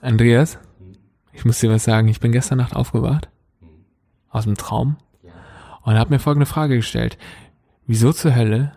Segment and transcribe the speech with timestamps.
[0.00, 0.58] Andreas,
[1.32, 2.08] ich muss dir was sagen.
[2.08, 3.28] Ich bin gestern Nacht aufgewacht.
[4.30, 4.96] Aus dem Traum.
[5.82, 7.18] Und habe mir folgende Frage gestellt.
[7.86, 8.72] Wieso zur Hölle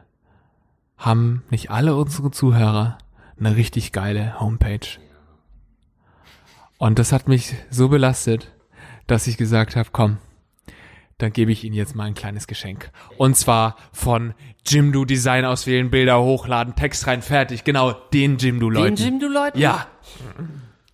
[0.97, 2.97] haben nicht alle unsere Zuhörer
[3.39, 4.88] eine richtig geile Homepage?
[6.78, 8.52] Und das hat mich so belastet,
[9.08, 10.18] dass ich gesagt habe, komm,
[11.18, 12.92] dann gebe ich Ihnen jetzt mal ein kleines Geschenk.
[13.18, 14.34] Und zwar von
[14.66, 17.64] Jimdo Design auswählen, Bilder hochladen, Text rein, fertig.
[17.64, 18.96] Genau, den Jimdo Leuten.
[18.96, 19.60] Den Jimdo-Leuten?
[19.60, 19.88] Ja,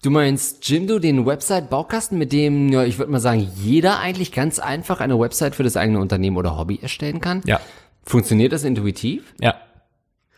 [0.02, 4.58] Du meinst Jimdo, den Website-Baukasten, mit dem, ja, ich würde mal sagen, jeder eigentlich ganz
[4.60, 7.42] einfach eine Website für das eigene Unternehmen oder Hobby erstellen kann?
[7.46, 7.60] ja,
[8.04, 9.34] Funktioniert das intuitiv?
[9.40, 9.56] ja.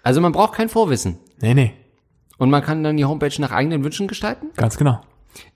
[0.04, 1.20] Also man braucht kein Vorwissen.
[1.42, 1.74] Nee, nee,
[2.40, 4.48] Und man kann dann die Homepage nach eigenen Wünschen gestalten?
[4.56, 5.00] ganz genau.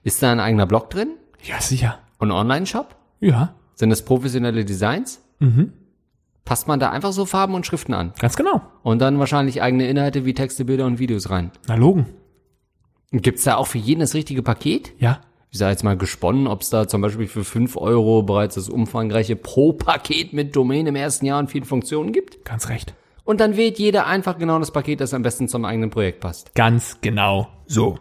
[0.04, 1.16] Ist da ein eigener Blog drin?
[1.42, 1.98] Ja, sicher.
[2.18, 2.94] Und ein Online-Shop?
[3.18, 5.20] Ja, Sind das professionelle Designs?
[5.40, 5.72] Mhm.
[6.44, 8.12] Passt man da einfach so Farben und Schriften an?
[8.20, 8.60] ganz genau.
[8.84, 11.50] Und dann wahrscheinlich eigene Inhalte wie Texte, Bilder und Videos rein.
[11.66, 12.06] Na, Logen.
[13.22, 14.92] Gibt's da auch für jeden das richtige Paket?
[14.98, 15.20] Ja,
[15.50, 18.68] Ich sage jetzt mal gesponnen, ob es da zum Beispiel für 5 Euro bereits das
[18.68, 22.44] umfangreiche Pro-Paket mit Domain im ersten Jahr und vielen Funktionen gibt.
[22.44, 22.94] ganz recht.
[23.24, 26.54] Und dann wählt jeder einfach genau das Paket, das am besten zum eigenen Projekt passt.
[26.54, 27.98] Ganz genau so.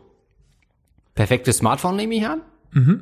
[1.15, 2.41] Perfektes Smartphone nehme ich an.
[2.73, 3.01] Mhm.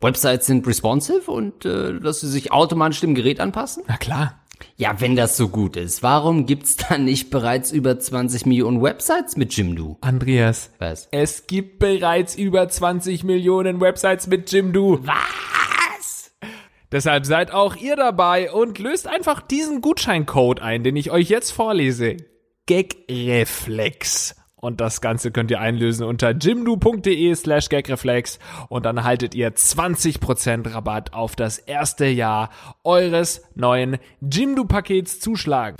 [0.00, 3.82] Websites sind responsive und äh, dass sie sich automatisch dem Gerät anpassen.
[3.86, 4.40] Na klar.
[4.76, 9.36] Ja, wenn das so gut ist, warum gibt's dann nicht bereits über 20 Millionen Websites
[9.36, 9.98] mit Jimdo?
[10.00, 11.08] Andreas, Was?
[11.12, 15.00] es gibt bereits über 20 Millionen Websites mit Jimdo.
[15.02, 16.32] Was?
[16.92, 21.50] Deshalb seid auch ihr dabei und löst einfach diesen Gutscheincode ein, den ich euch jetzt
[21.50, 22.16] vorlese.
[22.66, 24.36] Gagreflex.
[24.58, 30.72] Und das Ganze könnt ihr einlösen unter jimdo.de slash gagreflex und dann haltet ihr 20%
[30.72, 32.48] Rabatt auf das erste Jahr
[32.82, 35.76] eures neuen Jimdo-Pakets zuschlagen.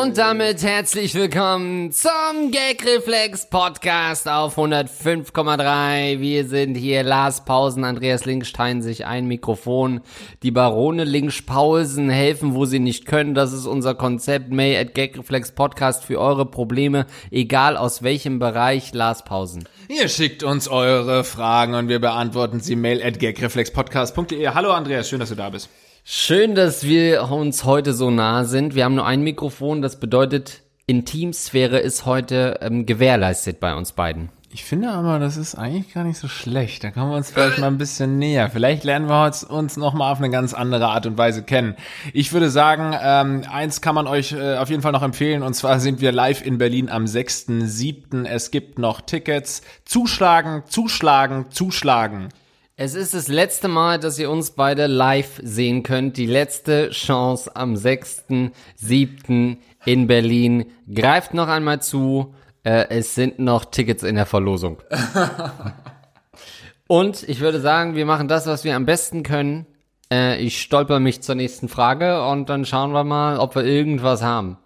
[0.03, 6.19] Und damit herzlich willkommen zum Gagreflex Podcast auf 105,3.
[6.19, 10.01] Wir sind hier Lars Pausen, Andreas Linkstein sich ein Mikrofon.
[10.41, 13.33] Die Barone Linkspausen helfen, wo sie nicht können.
[13.33, 14.51] Das ist unser Konzept.
[14.51, 18.93] Mail at Gagreflex Podcast für eure Probleme, egal aus welchem Bereich.
[18.93, 19.69] Lars Pausen.
[19.87, 22.75] Ihr schickt uns eure Fragen und wir beantworten sie.
[22.75, 24.49] Mail at gagreflexpodcast.de.
[24.49, 25.69] Hallo Andreas, schön, dass du da bist.
[26.05, 28.75] Schön, dass wir uns heute so nah sind.
[28.75, 29.81] Wir haben nur ein Mikrofon.
[29.81, 34.27] Das bedeutet, Intimsphäre ist heute ähm, gewährleistet bei uns beiden.
[34.51, 36.83] Ich finde aber, das ist eigentlich gar nicht so schlecht.
[36.83, 38.49] Da kommen wir uns vielleicht mal ein bisschen näher.
[38.49, 41.77] Vielleicht lernen wir uns, uns noch mal auf eine ganz andere Art und Weise kennen.
[42.11, 45.41] Ich würde sagen, ähm, eins kann man euch äh, auf jeden Fall noch empfehlen.
[45.41, 48.25] Und zwar sind wir live in Berlin am 6.7.
[48.25, 49.61] Es gibt noch Tickets.
[49.85, 52.27] Zuschlagen, zuschlagen, zuschlagen.
[52.75, 56.17] Es ist das letzte Mal, dass ihr uns beide live sehen könnt.
[56.17, 59.57] Die letzte Chance am 6.7.
[59.85, 60.65] in Berlin.
[60.91, 62.33] Greift noch einmal zu.
[62.63, 64.81] Äh, es sind noch Tickets in der Verlosung.
[66.87, 69.67] Und ich würde sagen, wir machen das, was wir am besten können.
[70.11, 74.21] Äh, ich stolper mich zur nächsten Frage und dann schauen wir mal, ob wir irgendwas
[74.21, 74.57] haben.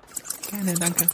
[0.50, 1.08] Gerne, danke.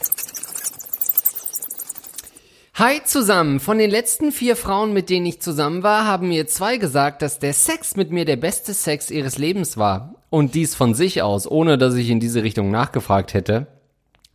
[2.76, 3.60] Hi zusammen.
[3.60, 7.38] Von den letzten vier Frauen, mit denen ich zusammen war, haben mir zwei gesagt, dass
[7.38, 10.16] der Sex mit mir der beste Sex ihres Lebens war.
[10.28, 13.68] Und dies von sich aus, ohne dass ich in diese Richtung nachgefragt hätte.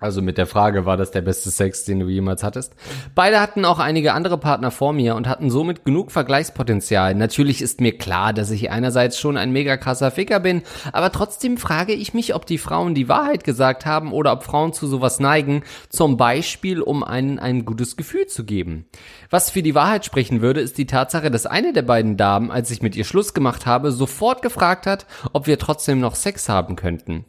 [0.02, 2.74] Also mit der Frage, war das der beste Sex, den du jemals hattest?
[3.16, 7.16] Beide hatten auch einige andere Partner vor mir und hatten somit genug Vergleichspotenzial.
[7.16, 10.62] Natürlich ist mir klar, dass ich einerseits schon ein mega krasser Ficker bin,
[10.94, 14.72] aber trotzdem frage ich mich, ob die Frauen die Wahrheit gesagt haben oder ob Frauen
[14.72, 18.86] zu sowas neigen, zum Beispiel um einen ein gutes Gefühl zu geben.
[19.30, 22.72] Was für die Wahrheit sprechen würde, ist die Tatsache, dass eine der beiden Damen, als
[22.72, 26.78] ich mit ihr Schluss gemacht habe, sofort gefragt hat, ob wir trotzdem noch Sex haben
[26.78, 27.26] könnten.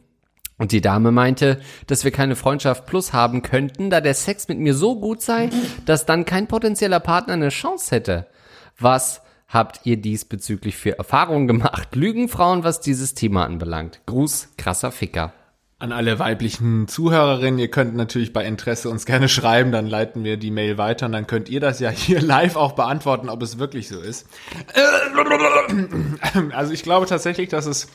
[0.61, 4.59] Und die Dame meinte, dass wir keine Freundschaft plus haben könnten, da der Sex mit
[4.59, 5.49] mir so gut sei,
[5.87, 8.27] dass dann kein potenzieller Partner eine Chance hätte.
[8.77, 11.95] Was habt ihr diesbezüglich für Erfahrungen gemacht?
[11.95, 14.01] Lügen Frauen, was dieses Thema anbelangt?
[14.05, 15.33] Gruß, krasser Ficker.
[15.79, 20.37] An alle weiblichen Zuhörerinnen, ihr könnt natürlich bei Interesse uns gerne schreiben, dann leiten wir
[20.37, 23.57] die Mail weiter und dann könnt ihr das ja hier live auch beantworten, ob es
[23.57, 24.27] wirklich so ist.
[26.51, 27.87] Also ich glaube tatsächlich, dass es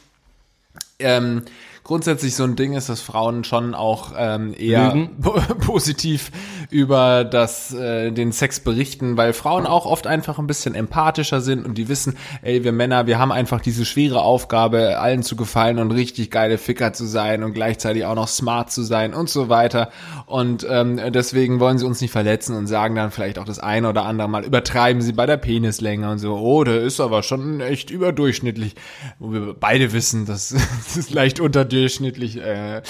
[0.99, 1.43] ähm,
[1.87, 5.09] grundsätzlich so ein Ding ist, dass Frauen schon auch ähm, eher
[5.61, 6.33] positiv
[6.71, 11.65] über das, äh, den Sex berichten, weil Frauen auch oft einfach ein bisschen empathischer sind
[11.65, 15.79] und die wissen, ey, wir Männer, wir haben einfach diese schwere Aufgabe, allen zu gefallen
[15.79, 19.49] und richtig geile Ficker zu sein und gleichzeitig auch noch smart zu sein und so
[19.49, 19.91] weiter.
[20.27, 23.89] Und ähm, deswegen wollen sie uns nicht verletzen und sagen dann vielleicht auch das eine
[23.89, 27.61] oder andere Mal, übertreiben sie bei der Penislänge und so, oh, der ist aber schon
[27.61, 28.75] echt überdurchschnittlich.
[29.19, 30.49] Wo wir beide wissen, dass
[30.85, 32.83] das ist leicht unterdurchschnittlich, äh,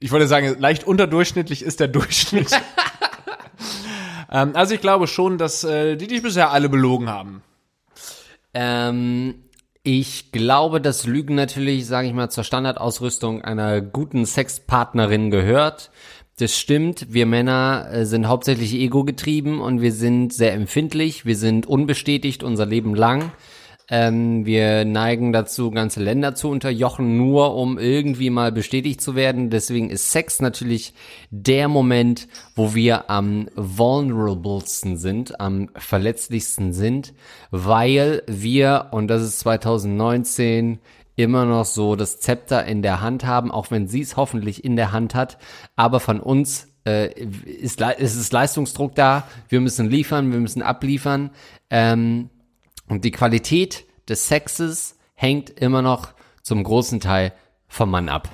[0.00, 2.50] ich wollte sagen, leicht unterdurchschnittlich ist der Durchschnitt.
[4.30, 7.42] ähm, also ich glaube schon, dass äh, die dich bisher alle belogen haben.
[8.54, 9.34] Ähm,
[9.82, 15.90] ich glaube, dass Lügen natürlich, sage ich mal, zur Standardausrüstung einer guten Sexpartnerin gehört.
[16.38, 21.66] Das stimmt, wir Männer äh, sind hauptsächlich ego-getrieben und wir sind sehr empfindlich, wir sind
[21.66, 23.30] unbestätigt unser Leben lang.
[23.90, 29.50] Ähm, wir neigen dazu, ganze Länder zu unterjochen, nur um irgendwie mal bestätigt zu werden.
[29.50, 30.94] Deswegen ist Sex natürlich
[31.30, 37.12] der Moment, wo wir am vulnerablesten sind, am verletzlichsten sind,
[37.50, 40.78] weil wir, und das ist 2019,
[41.16, 44.76] immer noch so das Zepter in der Hand haben, auch wenn sie es hoffentlich in
[44.76, 45.38] der Hand hat.
[45.76, 49.28] Aber von uns äh, ist, ist es Leistungsdruck da.
[49.48, 51.30] Wir müssen liefern, wir müssen abliefern.
[51.70, 52.30] Ähm,
[52.88, 56.08] und die Qualität des Sexes hängt immer noch
[56.42, 57.32] zum großen Teil
[57.68, 58.28] vom Mann ab.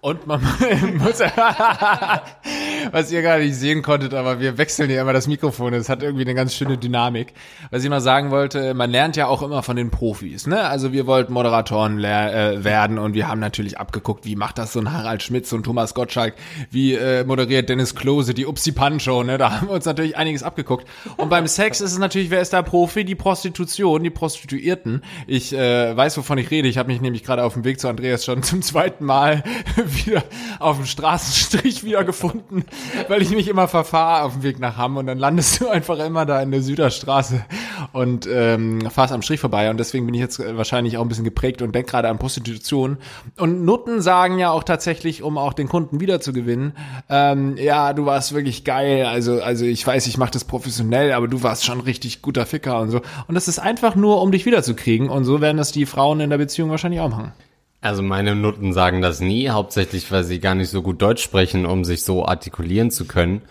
[0.00, 0.40] Und man
[0.98, 1.20] muss,
[2.92, 5.74] was ihr gar nicht sehen konntet, aber wir wechseln ja immer das Mikrofon.
[5.74, 7.32] Es hat irgendwie eine ganz schöne Dynamik.
[7.70, 10.46] Was ich mal sagen wollte, man lernt ja auch immer von den Profis.
[10.46, 10.60] Ne?
[10.62, 14.80] Also wir wollten Moderatoren äh, werden und wir haben natürlich abgeguckt, wie macht das so
[14.80, 16.34] ein Harald Schmitz und Thomas Gottschalk,
[16.70, 19.22] wie äh, moderiert Dennis Klose die Upsi Pancho.
[19.22, 19.38] Ne?
[19.38, 20.86] Da haben wir uns natürlich einiges abgeguckt.
[21.16, 23.04] Und beim Sex ist es natürlich, wer ist da Profi?
[23.04, 25.02] Die Prostitution, die Prostituierten.
[25.26, 26.68] Ich äh, weiß, wovon ich rede.
[26.68, 29.42] Ich habe mich nämlich gerade auf dem Weg zu Andreas schon zum zweiten Mal
[30.04, 30.24] wieder
[30.58, 32.64] auf dem Straßenstrich wiedergefunden,
[33.08, 35.98] weil ich mich immer verfahre auf dem Weg nach Hamm und dann landest du einfach
[35.98, 37.44] immer da in der Süderstraße
[37.92, 41.24] und ähm, fahrst am Strich vorbei und deswegen bin ich jetzt wahrscheinlich auch ein bisschen
[41.24, 42.98] geprägt und denk gerade an Prostitution.
[43.36, 46.72] Und Nutten sagen ja auch tatsächlich, um auch den Kunden wiederzugewinnen,
[47.08, 51.28] ähm, ja, du warst wirklich geil, also, also ich weiß, ich mache das professionell, aber
[51.28, 53.00] du warst schon richtig guter Ficker und so.
[53.26, 56.30] Und das ist einfach nur, um dich wiederzukriegen und so werden das die Frauen in
[56.30, 57.32] der Beziehung wahrscheinlich auch machen.
[57.80, 61.66] Also meine Nutten sagen das nie, hauptsächlich weil sie gar nicht so gut Deutsch sprechen,
[61.66, 63.42] um sich so artikulieren zu können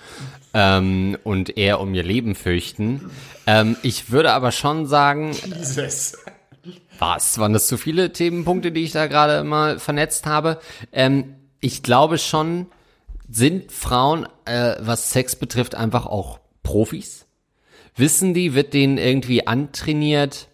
[0.54, 3.12] ähm, und eher um ihr Leben fürchten.
[3.45, 6.18] Ähm, ich würde aber schon sagen, Jesus.
[6.98, 10.60] was waren das zu viele Themenpunkte, die ich da gerade mal vernetzt habe?
[10.92, 12.68] Ähm, ich glaube schon,
[13.30, 17.25] sind Frauen, äh, was Sex betrifft, einfach auch Profis?
[17.95, 20.48] Wissen die, wird denen irgendwie antrainiert?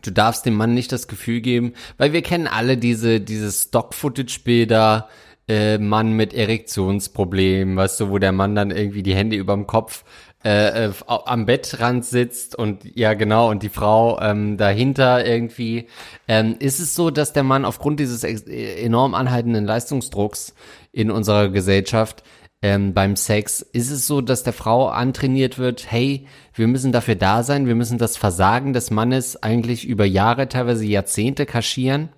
[0.00, 5.08] Du darfst dem Mann nicht das Gefühl geben, weil wir kennen alle diese, diese Stock-Footage-Bilder,
[5.48, 10.04] äh, Mann mit Erektionsproblemen, weißt du, wo der Mann dann irgendwie die Hände überm Kopf
[10.44, 15.88] äh, äh, am Bettrand sitzt und ja genau und die Frau ähm, dahinter irgendwie.
[16.26, 20.54] Ähm, ist es so, dass der Mann aufgrund dieses enorm anhaltenden Leistungsdrucks
[20.90, 22.24] in unserer Gesellschaft
[22.62, 27.16] ähm, beim Sex, ist es so, dass der Frau antrainiert wird, hey, wir müssen dafür
[27.16, 32.10] da sein, wir müssen das Versagen des Mannes eigentlich über Jahre, teilweise Jahrzehnte kaschieren?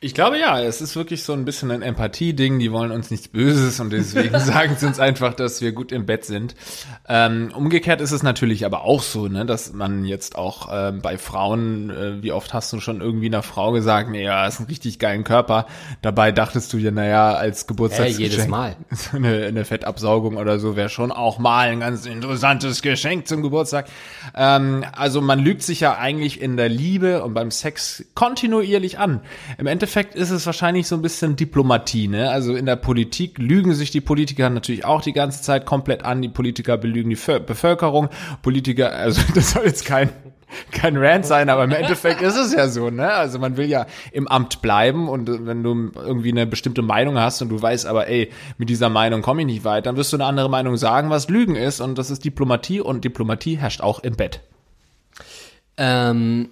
[0.00, 2.58] Ich glaube ja, es ist wirklich so ein bisschen ein Empathie-Ding.
[2.58, 6.04] Die wollen uns nichts Böses und deswegen sagen sie uns einfach, dass wir gut im
[6.04, 6.54] Bett sind.
[7.08, 11.16] Ähm, umgekehrt ist es natürlich aber auch so, ne, dass man jetzt auch äh, bei
[11.16, 14.66] Frauen, äh, wie oft hast du schon irgendwie einer Frau gesagt, nee, ja, ist ein
[14.66, 15.66] richtig geilen Körper.
[16.02, 18.76] Dabei dachtest du ja, naja, als Geburtstagsgeschenk, äh, jedes Mal.
[18.90, 23.40] So eine, eine Fettabsaugung oder so wäre schon auch mal ein ganz interessantes Geschenk zum
[23.40, 23.88] Geburtstag.
[24.36, 29.22] Ähm, also man lügt sich ja eigentlich in der Liebe und beim Sex kontinuierlich an.
[29.56, 32.28] Im Endeffekt Endeffekt ist es wahrscheinlich so ein bisschen Diplomatie, ne?
[32.28, 36.22] Also in der Politik lügen sich die Politiker natürlich auch die ganze Zeit komplett an.
[36.22, 38.08] Die Politiker belügen die Bevölkerung.
[38.42, 40.10] Politiker, also das soll jetzt kein
[40.72, 43.12] kein Rant sein, aber im Endeffekt ist es ja so, ne?
[43.12, 47.40] Also man will ja im Amt bleiben und wenn du irgendwie eine bestimmte Meinung hast
[47.42, 50.16] und du weißt aber, ey, mit dieser Meinung komme ich nicht weit, dann wirst du
[50.16, 54.00] eine andere Meinung sagen, was Lügen ist und das ist Diplomatie und Diplomatie herrscht auch
[54.00, 54.40] im Bett.
[55.76, 56.48] Ähm,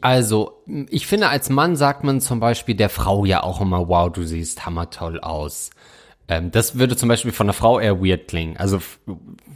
[0.00, 4.10] also, ich finde, als Mann sagt man zum Beispiel der Frau ja auch immer, wow,
[4.10, 5.70] du siehst hammertoll aus.
[6.28, 8.56] Ähm, das würde zum Beispiel von einer Frau eher weird klingen.
[8.56, 8.80] Also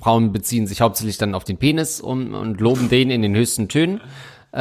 [0.01, 3.69] Frauen beziehen sich hauptsächlich dann auf den Penis und, und loben den in den höchsten
[3.69, 4.01] Tönen.
[4.53, 4.61] Äh,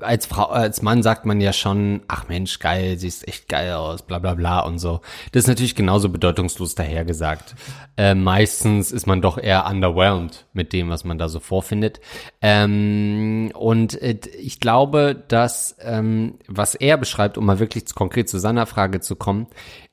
[0.00, 4.02] als Frau, als Mann sagt man ja schon, ach Mensch, geil, siehst echt geil aus,
[4.02, 5.00] bla bla bla und so.
[5.32, 7.54] Das ist natürlich genauso bedeutungslos dahergesagt.
[7.98, 12.00] Äh, meistens ist man doch eher underwhelmed mit dem, was man da so vorfindet.
[12.40, 18.38] Ähm, und äh, ich glaube, dass ähm, was er beschreibt, um mal wirklich konkret zu
[18.38, 19.48] seiner Frage zu kommen,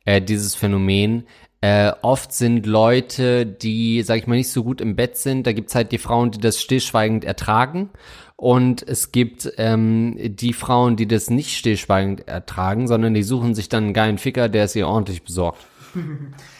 [0.05, 1.25] äh, dieses Phänomen,
[1.59, 5.47] äh, oft sind Leute, die, sag ich mal, nicht so gut im Bett sind.
[5.47, 7.89] Da gibt's halt die Frauen, die das stillschweigend ertragen.
[8.37, 13.67] Und es gibt ähm, die Frauen, die das nicht stillschweigend ertragen, sondern die suchen sich
[13.67, 15.65] dann einen geilen Ficker, der es ihr ordentlich besorgt.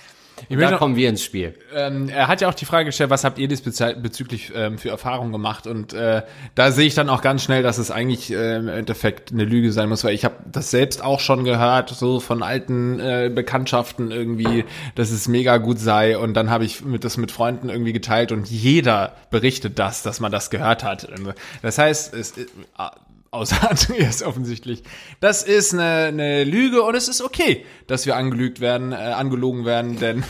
[0.49, 1.53] Ich da kommen wir ins Spiel.
[1.73, 5.31] Ähm, er hat ja auch die Frage gestellt, was habt ihr diesbezüglich ähm, für Erfahrungen
[5.31, 5.67] gemacht?
[5.67, 6.23] Und äh,
[6.55, 9.71] da sehe ich dann auch ganz schnell, dass es eigentlich äh, im Endeffekt eine Lüge
[9.71, 14.11] sein muss, weil ich habe das selbst auch schon gehört, so von alten äh, Bekanntschaften
[14.11, 14.65] irgendwie,
[14.95, 16.17] dass es mega gut sei.
[16.17, 20.19] Und dann habe ich mit, das mit Freunden irgendwie geteilt und jeder berichtet das, dass
[20.19, 21.07] man das gehört hat.
[21.61, 22.45] Das heißt, es, äh,
[23.37, 24.83] außer Andreas offensichtlich.
[25.19, 29.65] Das ist eine, eine Lüge und es ist okay, dass wir angelügt werden, äh, angelogen
[29.65, 30.17] werden, denn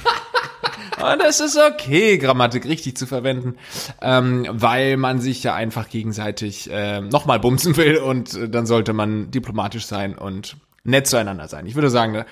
[0.98, 3.56] und es ist okay, Grammatik richtig zu verwenden,
[4.02, 8.94] ähm, weil man sich ja einfach gegenseitig äh, nochmal bumsen will und äh, dann sollte
[8.94, 11.66] man diplomatisch sein und nett zueinander sein.
[11.66, 12.26] Ich würde sagen, ne,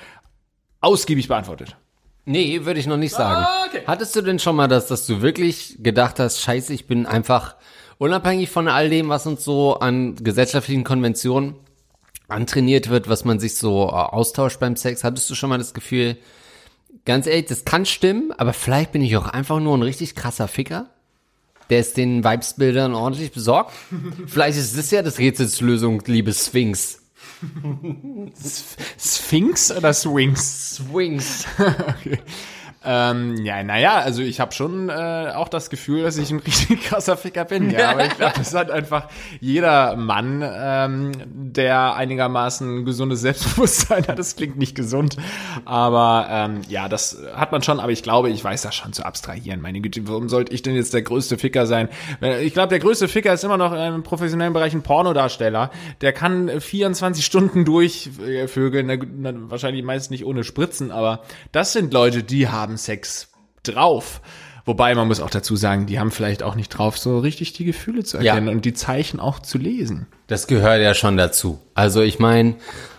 [0.82, 1.76] ausgiebig beantwortet.
[2.26, 3.46] Nee, würde ich noch nicht sagen.
[3.48, 3.84] Ah, okay.
[3.86, 7.56] Hattest du denn schon mal das, dass du wirklich gedacht hast, scheiße, ich bin einfach
[7.98, 11.56] unabhängig von all dem, was uns so an gesellschaftlichen Konventionen
[12.28, 15.74] antrainiert wird, was man sich so äh, austauscht beim Sex, hattest du schon mal das
[15.74, 16.18] Gefühl,
[17.06, 20.48] ganz ehrlich, das kann stimmen, aber vielleicht bin ich auch einfach nur ein richtig krasser
[20.48, 20.90] Ficker,
[21.70, 23.74] der ist den Vibesbildern ordentlich besorgt.
[24.28, 27.02] vielleicht ist das ja das Rätselslösung, liebe Sphinx.
[29.00, 30.76] Sphinx oder Swings?
[30.76, 31.46] Swings.
[31.60, 32.20] okay.
[32.86, 36.84] Ähm, ja, naja, also ich habe schon äh, auch das Gefühl, dass ich ein richtig
[36.84, 37.72] krasser Ficker bin.
[37.72, 39.08] Ja, aber ich glaube, das hat einfach
[39.40, 44.20] jeder Mann, ähm, der einigermaßen gesundes Selbstbewusstsein hat.
[44.20, 45.18] Das klingt nicht gesund,
[45.66, 47.80] aber ähm, ja, das hat man schon.
[47.80, 49.62] Aber ich glaube, ich weiß das schon zu abstrahieren.
[49.62, 51.90] Meine Güte, warum sollte ich denn jetzt der größte Ficker sein?
[52.42, 55.72] Ich glaube, der größte Ficker ist immer noch im professionellen Bereich ein Pornodarsteller.
[56.02, 62.48] Der kann 24 Stunden durchvögeln, wahrscheinlich meist nicht ohne Spritzen, aber das sind Leute, die
[62.48, 63.30] haben haben Sex
[63.64, 64.22] drauf.
[64.66, 67.66] Wobei man muss auch dazu sagen, die haben vielleicht auch nicht drauf, so richtig die
[67.66, 68.54] Gefühle zu erkennen ja.
[68.54, 70.08] und die Zeichen auch zu lesen.
[70.28, 71.60] Das gehört ja schon dazu.
[71.76, 72.56] Also ich meine,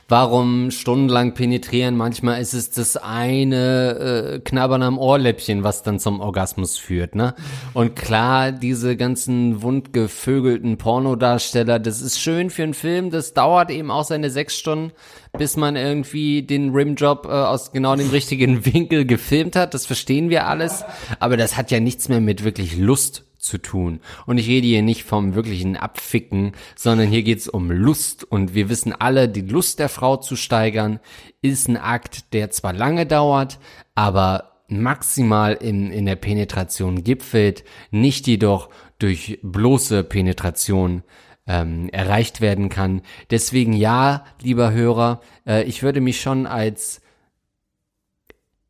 [0.08, 1.96] warum stundenlang penetrieren?
[1.96, 7.34] Manchmal ist es das eine äh, Knabbern am Ohrläppchen, was dann zum Orgasmus führt, ne?
[7.74, 13.90] Und klar, diese ganzen wundgevögelten Pornodarsteller, das ist schön für einen Film, das dauert eben
[13.90, 14.92] auch seine sechs Stunden,
[15.36, 19.74] bis man irgendwie den Rimjob äh, aus genau dem richtigen Winkel gefilmt hat.
[19.74, 20.84] Das verstehen wir alles,
[21.18, 24.00] aber das hat ja nichts mehr mit wirklich Lust zu tun.
[24.26, 28.24] Und ich rede hier nicht vom wirklichen Abficken, sondern hier geht's um Lust.
[28.24, 31.00] Und wir wissen alle, die Lust der Frau zu steigern,
[31.40, 33.58] ist ein Akt, der zwar lange dauert,
[33.94, 41.02] aber maximal in, in der Penetration gipfelt, nicht jedoch durch bloße Penetration
[41.46, 43.02] ähm, erreicht werden kann.
[43.30, 47.00] Deswegen ja, lieber Hörer, äh, ich würde mich schon als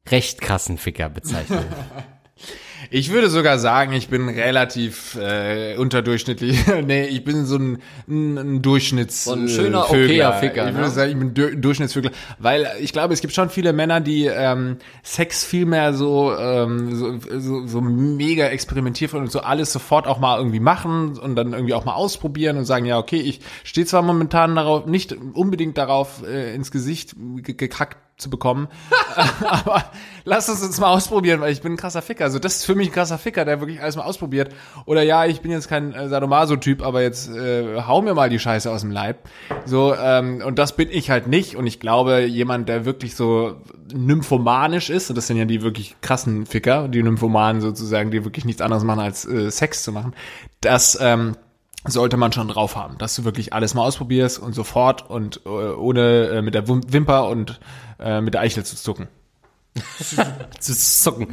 [0.08, 1.64] recht krassen Ficker bezeichnen.
[2.90, 6.66] Ich würde sogar sagen, ich bin relativ äh, unterdurchschnittlich.
[6.86, 7.78] nee, ich bin so ein,
[8.08, 10.68] ein, ein Durchschnitts so ein schöner okayer Ficker.
[10.68, 10.90] Ich würde ne?
[10.90, 14.78] sagen, ich bin du Durchschnittsvögler, weil ich glaube, es gibt schon viele Männer, die ähm,
[15.02, 20.18] Sex viel mehr so, ähm, so, so, so mega experimentieren und so alles sofort auch
[20.18, 23.86] mal irgendwie machen und dann irgendwie auch mal ausprobieren und sagen, ja, okay, ich stehe
[23.86, 28.68] zwar momentan darauf, nicht unbedingt darauf äh, ins Gesicht gekackt zu bekommen.
[29.44, 29.84] Aber
[30.24, 32.24] lass uns jetzt mal ausprobieren, weil ich bin ein krasser Ficker.
[32.24, 34.54] Also das ist für mich ein krasser Ficker, der wirklich alles mal ausprobiert.
[34.86, 38.38] Oder ja, ich bin jetzt kein äh, Sadomaso-Typ, aber jetzt äh, hau mir mal die
[38.38, 39.28] Scheiße aus dem Leib.
[39.64, 41.56] So, ähm, und das bin ich halt nicht.
[41.56, 43.56] Und ich glaube, jemand, der wirklich so
[43.92, 48.44] nymphomanisch ist, und das sind ja die wirklich krassen Ficker, die Nymphomanen sozusagen, die wirklich
[48.44, 50.14] nichts anderes machen, als äh, Sex zu machen,
[50.60, 51.36] das ähm,
[51.84, 55.48] sollte man schon drauf haben, dass du wirklich alles mal ausprobierst und sofort und äh,
[55.48, 57.60] ohne äh, mit der Wimper und
[57.98, 59.08] äh, mit der Eichel zu zucken.
[60.60, 61.28] zu zucken.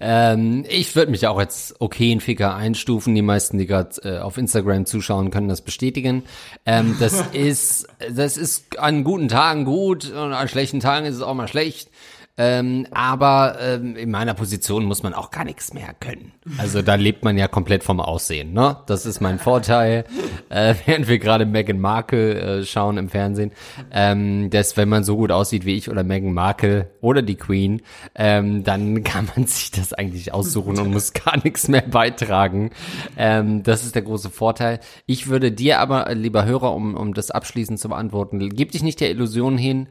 [0.00, 3.14] Ähm, ich würde mich auch jetzt okay in Ficker einstufen.
[3.14, 6.22] Die meisten, die gerade äh, auf Instagram zuschauen, können das bestätigen.
[6.64, 11.22] Ähm, das ist, das ist an guten Tagen gut und an schlechten Tagen ist es
[11.22, 11.90] auch mal schlecht.
[12.40, 16.32] Ähm, aber ähm, in meiner Position muss man auch gar nichts mehr können.
[16.56, 18.52] Also da lebt man ja komplett vom Aussehen.
[18.52, 18.76] Ne?
[18.86, 20.04] Das ist mein Vorteil.
[20.50, 23.52] Äh, während wir gerade Meghan Markle äh, schauen im Fernsehen,
[23.90, 27.82] ähm, dass wenn man so gut aussieht wie ich oder Meghan Markle oder die Queen,
[28.14, 32.70] ähm, dann kann man sich das eigentlich aussuchen und muss gar nichts mehr beitragen.
[33.18, 34.80] Ähm, das ist der große Vorteil.
[35.04, 38.82] Ich würde dir aber, äh, lieber Hörer, um, um das abschließend zu beantworten, gib dich
[38.82, 39.88] nicht der Illusion hin,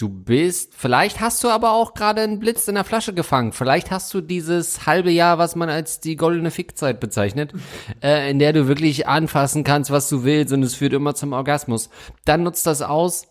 [0.00, 3.52] Du bist, vielleicht hast du aber auch gerade einen Blitz in der Flasche gefangen.
[3.52, 7.52] Vielleicht hast du dieses halbe Jahr, was man als die goldene Fickzeit bezeichnet,
[8.02, 11.34] äh, in der du wirklich anfassen kannst, was du willst und es führt immer zum
[11.34, 11.90] Orgasmus.
[12.24, 13.26] Dann nutzt das aus,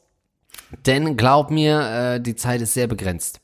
[0.86, 1.80] denn glaub mir,
[2.18, 3.42] äh, die Zeit ist sehr begrenzt.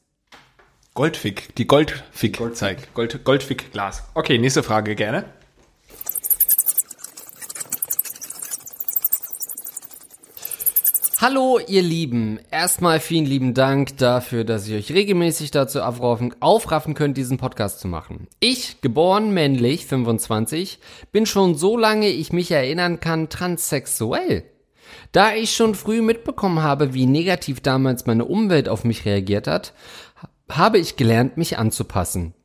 [0.94, 2.94] Goldfick, die Goldfick-Zeit.
[2.94, 4.04] Gold, Goldfick-Glas.
[4.14, 5.26] Okay, nächste Frage gerne.
[11.28, 12.38] Hallo, ihr Lieben.
[12.52, 17.80] Erstmal vielen lieben Dank dafür, dass ihr euch regelmäßig dazu aufraffen, aufraffen könnt, diesen Podcast
[17.80, 18.28] zu machen.
[18.40, 20.78] Ich, geboren männlich, 25,
[21.12, 24.44] bin schon so lange ich mich erinnern kann transsexuell.
[25.14, 29.74] Da ich schon früh mitbekommen habe, wie negativ damals meine Umwelt auf mich reagiert hat,
[30.48, 32.36] habe ich gelernt, mich anzupassen.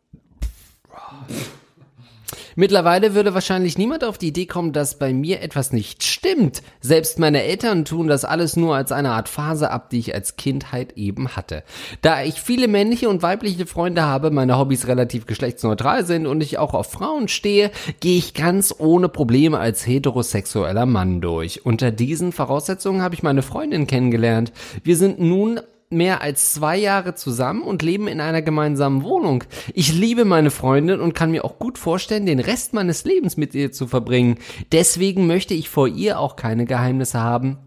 [2.57, 6.63] Mittlerweile würde wahrscheinlich niemand auf die Idee kommen, dass bei mir etwas nicht stimmt.
[6.81, 10.37] Selbst meine Eltern tun das alles nur als eine Art Phase ab, die ich als
[10.37, 11.63] Kindheit eben hatte.
[12.03, 16.59] Da ich viele männliche und weibliche Freunde habe, meine Hobbys relativ geschlechtsneutral sind und ich
[16.59, 21.65] auch auf Frauen stehe, gehe ich ganz ohne Probleme als heterosexueller Mann durch.
[21.65, 24.53] Unter diesen Voraussetzungen habe ich meine Freundin kennengelernt.
[24.83, 29.45] Wir sind nun mehr als zwei Jahre zusammen und leben in einer gemeinsamen Wohnung.
[29.75, 33.55] Ich liebe meine Freundin und kann mir auch gut vorstellen, den Rest meines Lebens mit
[33.55, 34.39] ihr zu verbringen.
[34.73, 37.59] Deswegen möchte ich vor ihr auch keine Geheimnisse haben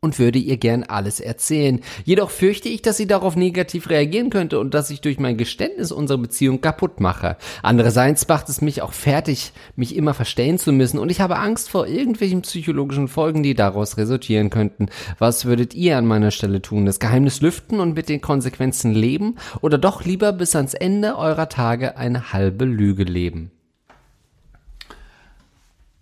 [0.00, 1.80] und würde ihr gern alles erzählen.
[2.04, 5.90] Jedoch fürchte ich, dass sie darauf negativ reagieren könnte und dass ich durch mein Geständnis
[5.90, 7.36] unsere Beziehung kaputt mache.
[7.64, 11.68] Andererseits macht es mich auch fertig, mich immer verstellen zu müssen und ich habe Angst
[11.68, 14.86] vor irgendwelchen psychologischen Folgen, die daraus resultieren könnten.
[15.18, 16.86] Was würdet ihr an meiner Stelle tun?
[16.86, 21.48] Das Geheimnis lüften und mit den Konsequenzen leben oder doch lieber bis ans Ende eurer
[21.48, 23.50] Tage eine halbe Lüge leben?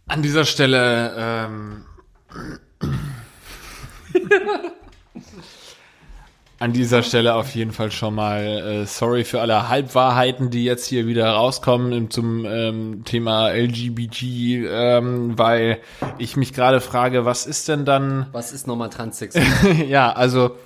[0.07, 1.85] An dieser Stelle ähm
[6.59, 10.87] An dieser Stelle auf jeden Fall schon mal äh, sorry für alle Halbwahrheiten, die jetzt
[10.87, 15.81] hier wieder rauskommen zum ähm, Thema LGBT, ähm, weil
[16.17, 18.29] ich mich gerade frage, was ist denn dann?
[18.33, 19.85] Was ist nochmal transsexuell?
[19.87, 20.57] ja, also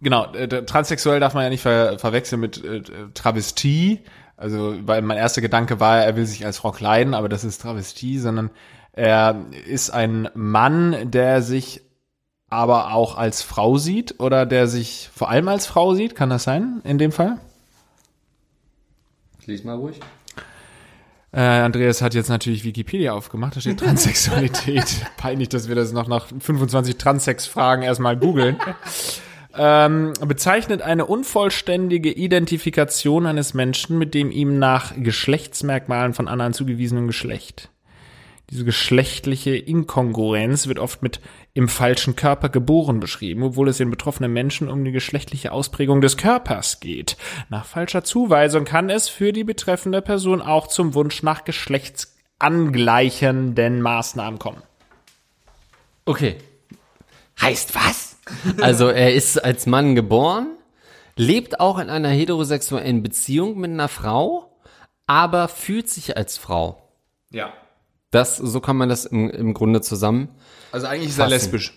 [0.00, 2.82] genau, äh, transsexuell darf man ja nicht ver verwechseln mit äh,
[3.14, 4.00] Travestie.
[4.36, 7.62] Also, weil mein erster Gedanke war, er will sich als Frau kleiden, aber das ist
[7.62, 8.50] Travestie, sondern
[8.92, 11.85] er ist ein Mann, der sich
[12.56, 16.14] aber auch als Frau sieht oder der sich vor allem als Frau sieht?
[16.16, 17.36] Kann das sein in dem Fall?
[19.44, 20.00] Lies mal ruhig.
[21.32, 24.86] Äh, Andreas hat jetzt natürlich Wikipedia aufgemacht, da steht Transsexualität.
[25.18, 28.56] Peinlich, dass wir das noch nach 25 Transex-Fragen erstmal googeln.
[29.54, 37.06] ähm, bezeichnet eine unvollständige Identifikation eines Menschen mit dem ihm nach Geschlechtsmerkmalen von anderen zugewiesenen
[37.06, 37.68] Geschlecht.
[38.48, 41.20] Diese geschlechtliche Inkongruenz wird oft mit
[41.56, 46.18] im falschen Körper geboren beschrieben, obwohl es den betroffenen Menschen um die geschlechtliche Ausprägung des
[46.18, 47.16] Körpers geht.
[47.48, 54.38] Nach falscher Zuweisung kann es für die betreffende Person auch zum Wunsch nach geschlechtsangleichenden Maßnahmen
[54.38, 54.60] kommen.
[56.04, 56.36] Okay.
[57.40, 58.18] Heißt was?
[58.60, 60.58] Also er ist als Mann geboren,
[61.16, 64.58] lebt auch in einer heterosexuellen Beziehung mit einer Frau,
[65.06, 66.82] aber fühlt sich als Frau.
[67.30, 67.54] Ja.
[68.10, 70.28] Das, so kann man das im, im Grunde zusammen.
[70.76, 71.72] Also eigentlich ist er lesbisch.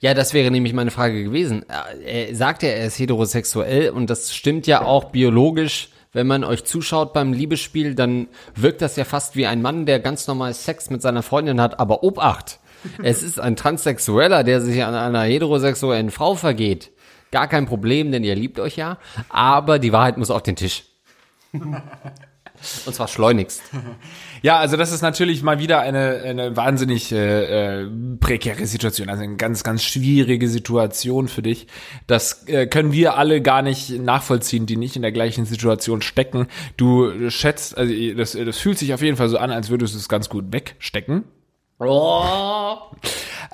[0.00, 1.66] Ja, das wäre nämlich meine Frage gewesen.
[2.02, 5.90] Er sagt ja, er ist heterosexuell und das stimmt ja auch biologisch.
[6.14, 10.00] Wenn man euch zuschaut beim Liebesspiel, dann wirkt das ja fast wie ein Mann, der
[10.00, 12.58] ganz normal Sex mit seiner Freundin hat, aber Obacht.
[13.02, 16.90] Es ist ein Transsexueller, der sich an einer heterosexuellen Frau vergeht.
[17.32, 18.96] Gar kein Problem, denn ihr liebt euch ja.
[19.28, 20.84] Aber die Wahrheit muss auf den Tisch.
[22.86, 23.62] Und zwar schleunigst.
[24.44, 29.22] Ja, also das ist natürlich mal wieder eine, eine wahnsinnig äh, äh, prekäre Situation, also
[29.22, 31.68] eine ganz, ganz schwierige Situation für dich.
[32.08, 36.48] Das äh, können wir alle gar nicht nachvollziehen, die nicht in der gleichen Situation stecken.
[36.76, 39.98] Du schätzt, also das, das fühlt sich auf jeden Fall so an, als würdest du
[39.98, 41.22] es ganz gut wegstecken.
[41.84, 42.78] Oh.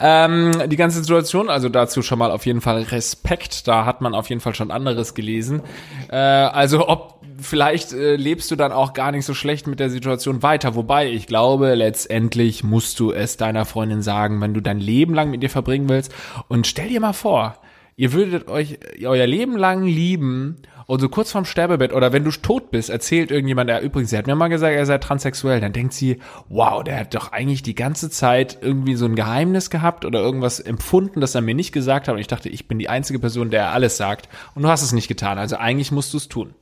[0.01, 3.67] Ähm, die ganze Situation, also dazu schon mal auf jeden Fall Respekt.
[3.67, 5.62] Da hat man auf jeden Fall schon anderes gelesen.
[6.11, 9.91] Äh, also ob vielleicht äh, lebst du dann auch gar nicht so schlecht mit der
[9.91, 10.75] Situation weiter.
[10.75, 15.31] Wobei ich glaube, letztendlich musst du es deiner Freundin sagen, wenn du dein Leben lang
[15.31, 16.14] mit ihr verbringen willst.
[16.49, 17.57] Und stell dir mal vor,
[17.97, 22.31] ihr würdet euch euer Leben lang lieben und so kurz vorm Sterbebett oder wenn du
[22.31, 25.74] tot bist, erzählt irgendjemand, ja übrigens, er hat mir mal gesagt, er sei transsexuell, dann
[25.74, 26.16] denkt sie,
[26.48, 30.61] wow, der hat doch eigentlich die ganze Zeit irgendwie so ein Geheimnis gehabt oder irgendwas
[30.61, 33.51] empfunden, das er mir nicht gesagt hat und ich dachte, ich bin die einzige Person,
[33.51, 36.29] der er alles sagt und du hast es nicht getan, also eigentlich musst du es
[36.29, 36.55] tun.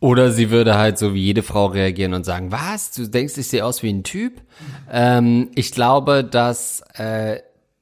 [0.00, 3.48] Oder sie würde halt so wie jede Frau reagieren und sagen, was, du denkst, ich
[3.48, 4.40] sehe aus wie ein Typ?
[4.90, 7.40] Ähm, ich glaube, dass äh,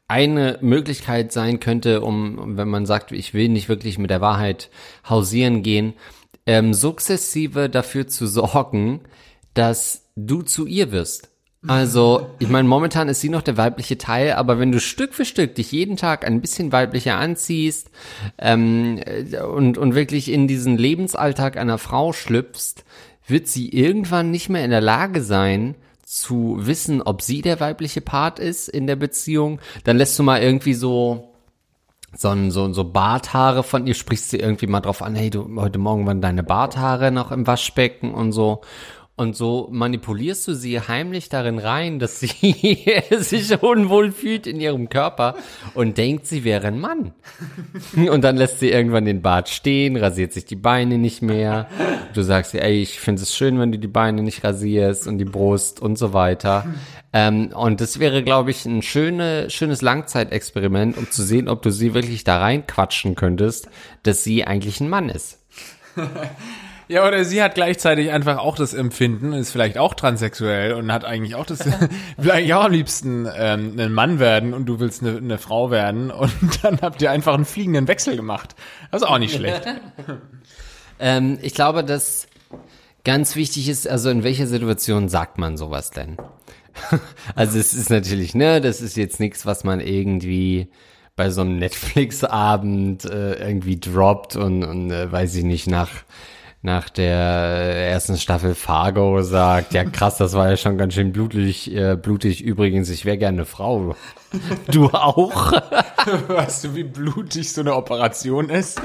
[0.09, 4.71] eine Möglichkeit sein könnte, um, wenn man sagt, ich will nicht wirklich mit der Wahrheit
[5.09, 5.93] hausieren gehen,
[6.47, 9.01] ähm, sukzessive dafür zu sorgen,
[9.53, 11.31] dass du zu ihr wirst.
[11.67, 15.25] Also, ich meine, momentan ist sie noch der weibliche Teil, aber wenn du Stück für
[15.25, 17.91] Stück dich jeden Tag ein bisschen weiblicher anziehst
[18.39, 19.01] ähm,
[19.55, 22.85] und, und wirklich in diesen Lebensalltag einer Frau schlüpfst,
[23.27, 25.75] wird sie irgendwann nicht mehr in der Lage sein,
[26.09, 29.61] zu wissen, ob sie der weibliche Part ist in der Beziehung.
[29.85, 31.35] Dann lässt du mal irgendwie so
[32.17, 35.79] so, so, so Barthaare von ihr, sprichst du irgendwie mal drauf an, hey, du, heute
[35.79, 38.63] Morgen waren deine Barthaare noch im Waschbecken und so.
[39.19, 42.31] Und so manipulierst du sie heimlich darin rein, dass sie
[43.19, 45.35] sich unwohl fühlt in ihrem Körper
[45.75, 47.15] und denkt, sie wäre ein Mann.
[47.97, 51.67] Und dann lässt sie irgendwann den Bart stehen, rasiert sich die Beine nicht mehr.
[52.15, 55.19] Du sagst ihr, ey, ich finde es schön, wenn du die Beine nicht rasierst und
[55.19, 56.65] die Brust und so weiter.
[57.13, 61.73] Ähm, und das wäre, glaube ich, ein schöne, schönes Langzeitexperiment, um zu sehen, ob du
[61.73, 63.69] sie wirklich da reinquatschen könntest,
[64.05, 65.45] dass sie eigentlich ein Mann ist.
[66.89, 71.05] Ja, oder sie hat gleichzeitig einfach auch das Empfinden, ist vielleicht auch transsexuell und hat
[71.05, 71.61] eigentlich auch das,
[72.17, 75.71] will eigentlich auch am liebsten ähm, ein Mann werden und du willst eine, eine Frau
[75.71, 78.57] werden und dann habt ihr einfach einen fliegenden Wechsel gemacht.
[78.91, 79.67] Das ist auch nicht schlecht.
[80.99, 82.27] ähm, ich glaube, dass
[83.05, 86.17] ganz wichtig ist, also in welcher Situation sagt man sowas denn?
[87.35, 90.69] also es ist natürlich, ne, das ist jetzt nichts, was man irgendwie
[91.17, 95.91] bei so einem Netflix-Abend äh, irgendwie droppt und, und äh, weiß ich nicht, nach
[96.63, 101.73] nach der ersten Staffel Fargo sagt, ja krass, das war ja schon ganz schön blutig,
[101.75, 102.43] äh, blutig.
[102.43, 103.95] Übrigens, ich wäre gerne eine Frau.
[104.71, 105.53] Du auch?
[106.29, 108.83] weißt du, wie blutig so eine Operation ist?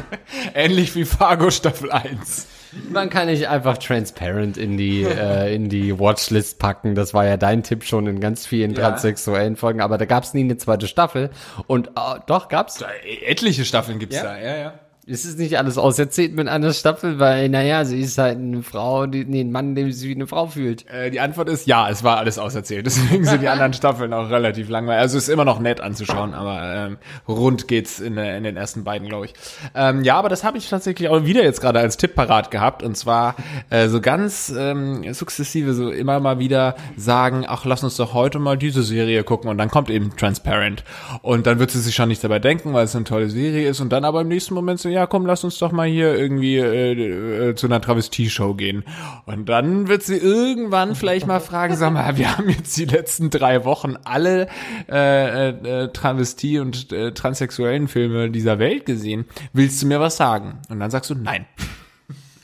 [0.53, 2.47] Ähnlich wie Fargo Staffel 1.
[2.89, 6.95] Man kann nicht einfach transparent in die äh, in die Watchlist packen.
[6.95, 8.89] Das war ja dein Tipp schon in ganz vielen ja.
[8.89, 11.29] transsexuellen Folgen, aber da gab es nie eine zweite Staffel.
[11.67, 12.75] Und äh, doch gab's.
[12.75, 12.87] Da,
[13.25, 14.23] etliche Staffeln gibt's ja.
[14.23, 14.73] da, ja, ja.
[15.05, 19.05] Es ist nicht alles auserzählt mit einer Staffel, weil, naja, sie ist halt eine Frau,
[19.05, 20.89] die, nee, ein Mann, der sich wie eine Frau fühlt.
[20.89, 22.85] Äh, die Antwort ist ja, es war alles auserzählt.
[22.85, 25.01] Deswegen sind die anderen Staffeln auch relativ langweilig.
[25.01, 29.09] Also ist immer noch nett anzuschauen, aber ähm, rund geht's in, in den ersten beiden,
[29.09, 29.33] glaube ich.
[29.75, 32.81] Ähm, ja, aber das habe ich tatsächlich auch wieder jetzt gerade als Tipp parat gehabt.
[32.81, 33.35] Und zwar
[33.69, 38.39] äh, so ganz ähm, sukzessive so immer mal wieder sagen, ach, lass uns doch heute
[38.39, 39.49] mal diese Serie gucken.
[39.49, 40.85] Und dann kommt eben Transparent.
[41.23, 43.81] Und dann wird sie sich schon nichts dabei denken, weil es eine tolle Serie ist.
[43.81, 46.57] Und dann aber im nächsten Moment so, ja komm, lass uns doch mal hier irgendwie
[46.57, 48.83] äh, äh, zu einer Travestie-Show gehen.
[49.25, 53.29] Und dann wird sie irgendwann vielleicht mal fragen, sag mal, wir haben jetzt die letzten
[53.29, 54.47] drei Wochen alle
[54.89, 59.25] äh, äh, Travestie- und äh, transsexuellen Filme dieser Welt gesehen.
[59.51, 60.59] Willst du mir was sagen?
[60.69, 61.45] Und dann sagst du nein.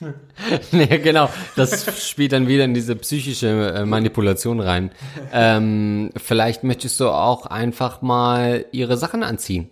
[0.72, 1.30] nee, genau.
[1.56, 4.92] Das spielt dann wieder in diese psychische äh, Manipulation rein.
[5.34, 9.70] Ähm, vielleicht möchtest du auch einfach mal ihre Sachen anziehen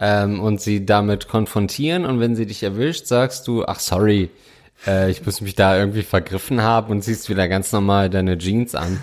[0.00, 4.30] ähm, und sie damit konfrontieren und wenn sie dich erwischt, sagst du, ach sorry,
[4.86, 8.74] äh, ich muss mich da irgendwie vergriffen haben und ziehst wieder ganz normal deine Jeans
[8.74, 8.98] an.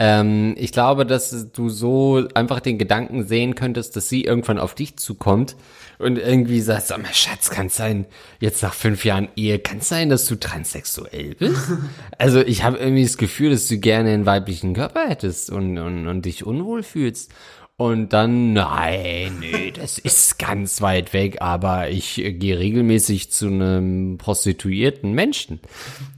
[0.00, 4.76] Ähm, ich glaube, dass du so einfach den Gedanken sehen könntest, dass sie irgendwann auf
[4.76, 5.56] dich zukommt
[5.98, 8.06] und irgendwie sagst, sag mal, Schatz, kann sein,
[8.38, 11.72] jetzt nach fünf Jahren Ehe, kann sein, dass du transsexuell bist?
[12.18, 16.06] also ich habe irgendwie das Gefühl, dass du gerne einen weiblichen Körper hättest und, und,
[16.06, 17.32] und dich unwohl fühlst.
[17.80, 23.46] Und dann, nein, nee, das ist ganz weit weg, aber ich äh, gehe regelmäßig zu
[23.46, 25.60] einem prostituierten Menschen.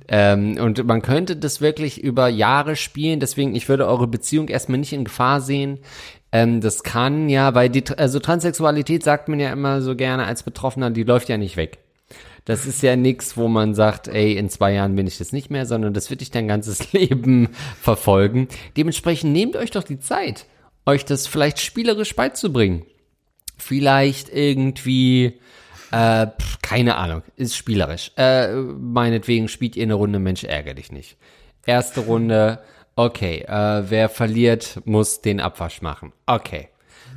[0.09, 4.79] Ähm, und man könnte das wirklich über Jahre spielen, deswegen, ich würde eure Beziehung erstmal
[4.79, 5.81] nicht in Gefahr sehen.
[6.33, 10.43] Ähm, das kann ja, weil die, also Transsexualität sagt man ja immer so gerne als
[10.43, 11.77] Betroffener, die läuft ja nicht weg.
[12.47, 15.51] Das ist ja nichts, wo man sagt, ey, in zwei Jahren bin ich das nicht
[15.51, 18.49] mehr, sondern das wird dich dein ganzes Leben verfolgen.
[18.79, 20.47] Dementsprechend nehmt euch doch die Zeit
[20.87, 22.87] euch das vielleicht spielerisch beizubringen.
[23.57, 25.39] Vielleicht irgendwie,
[25.93, 26.27] äh,
[26.63, 28.13] keine Ahnung, ist spielerisch.
[28.17, 31.17] Äh, meinetwegen spielt ihr eine Runde Mensch, ärgere dich nicht.
[31.67, 32.61] Erste Runde,
[32.97, 36.13] okay, äh, wer verliert, muss den Abwasch machen.
[36.27, 36.69] Okay.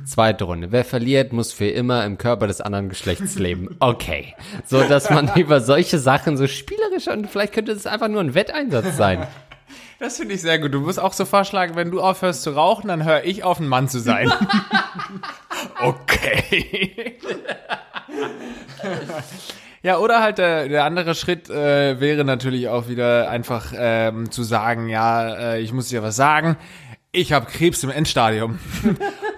[0.04, 0.70] Zweite Runde.
[0.70, 3.74] Wer verliert, muss für immer im Körper des anderen Geschlechts leben.
[3.80, 4.34] Okay.
[4.66, 8.34] So, dass man über solche Sachen so spielerisch und vielleicht könnte es einfach nur ein
[8.34, 9.26] Wetteinsatz sein.
[9.98, 10.74] Das finde ich sehr gut.
[10.74, 13.68] Du musst auch so vorschlagen, wenn du aufhörst zu rauchen, dann höre ich auf, ein
[13.68, 14.32] Mann zu sein.
[15.80, 17.18] okay.
[19.82, 24.42] Ja, oder halt der, der andere Schritt äh, wäre natürlich auch wieder einfach ähm, zu
[24.42, 26.56] sagen, ja, äh, ich muss dir was sagen.
[27.12, 28.58] Ich habe Krebs im Endstadium.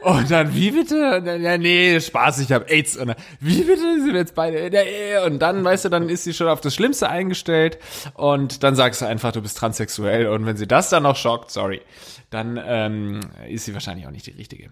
[0.06, 1.20] Und dann, wie bitte?
[1.42, 2.96] Ja, nee, Spaß, ich habe AIDS.
[2.96, 3.80] Und dann, wie bitte?
[3.80, 5.24] Sind wir jetzt beide in der Ehe?
[5.24, 7.78] Und dann, weißt du, dann ist sie schon auf das Schlimmste eingestellt.
[8.14, 10.28] Und dann sagst du einfach, du bist transsexuell.
[10.28, 11.82] Und wenn sie das dann noch schockt, sorry,
[12.30, 14.70] dann ähm, ist sie wahrscheinlich auch nicht die richtige.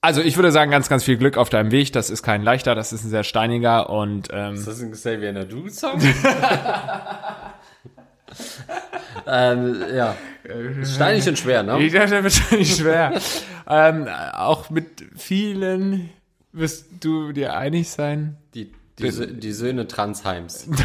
[0.00, 1.92] Also ich würde sagen, ganz, ganz viel Glück auf deinem Weg.
[1.92, 5.32] Das ist kein leichter, das ist ein sehr steiniger und ähm, Ist das ein Xavier
[5.32, 6.00] Nadu-Song?
[9.26, 10.14] ähm, ja.
[10.84, 11.82] Steinig und schwer, ne?
[11.82, 13.20] ich wird wahrscheinlich schwer.
[13.72, 16.10] Ähm, auch mit vielen
[16.52, 18.36] wirst du dir einig sein.
[18.54, 20.68] Die, die, Sö- die Söhne Transheims.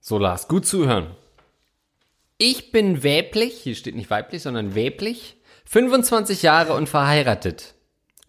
[0.00, 1.14] So, Lars, gut zuhören.
[2.38, 7.74] Ich bin weiblich, hier steht nicht weiblich, sondern weiblich, 25 Jahre und verheiratet.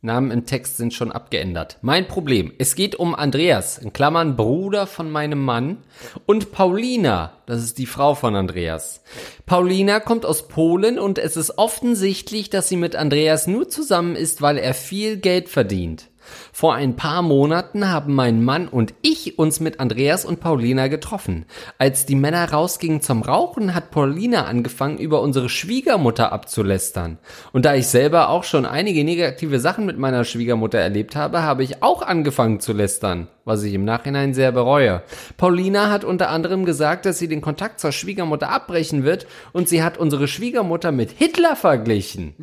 [0.04, 1.78] Namen im Text sind schon abgeändert.
[1.84, 5.78] Mein Problem, es geht um Andreas, in Klammern Bruder von meinem Mann,
[6.26, 9.04] und Paulina, das ist die Frau von Andreas.
[9.46, 14.42] Paulina kommt aus Polen und es ist offensichtlich, dass sie mit Andreas nur zusammen ist,
[14.42, 16.11] weil er viel Geld verdient.
[16.52, 21.46] Vor ein paar Monaten haben mein Mann und ich uns mit Andreas und Paulina getroffen.
[21.78, 27.18] Als die Männer rausgingen zum Rauchen, hat Paulina angefangen, über unsere Schwiegermutter abzulästern.
[27.52, 31.64] Und da ich selber auch schon einige negative Sachen mit meiner Schwiegermutter erlebt habe, habe
[31.64, 35.04] ich auch angefangen zu lästern, was ich im Nachhinein sehr bereue.
[35.38, 39.84] Paulina hat unter anderem gesagt, dass sie den Kontakt zur Schwiegermutter abbrechen wird und sie
[39.84, 42.36] hat unsere Schwiegermutter mit Hitler verglichen.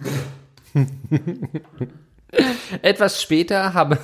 [2.82, 3.98] Etwas später habe,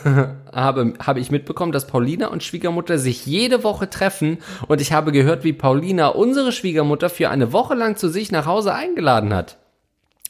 [0.52, 5.12] habe, habe ich mitbekommen, dass Paulina und Schwiegermutter sich jede Woche treffen und ich habe
[5.12, 9.58] gehört, wie Paulina unsere Schwiegermutter für eine Woche lang zu sich nach Hause eingeladen hat.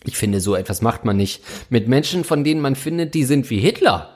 [0.04, 3.48] Ich finde, so etwas macht man nicht mit Menschen, von denen man findet, die sind
[3.48, 4.13] wie Hitler.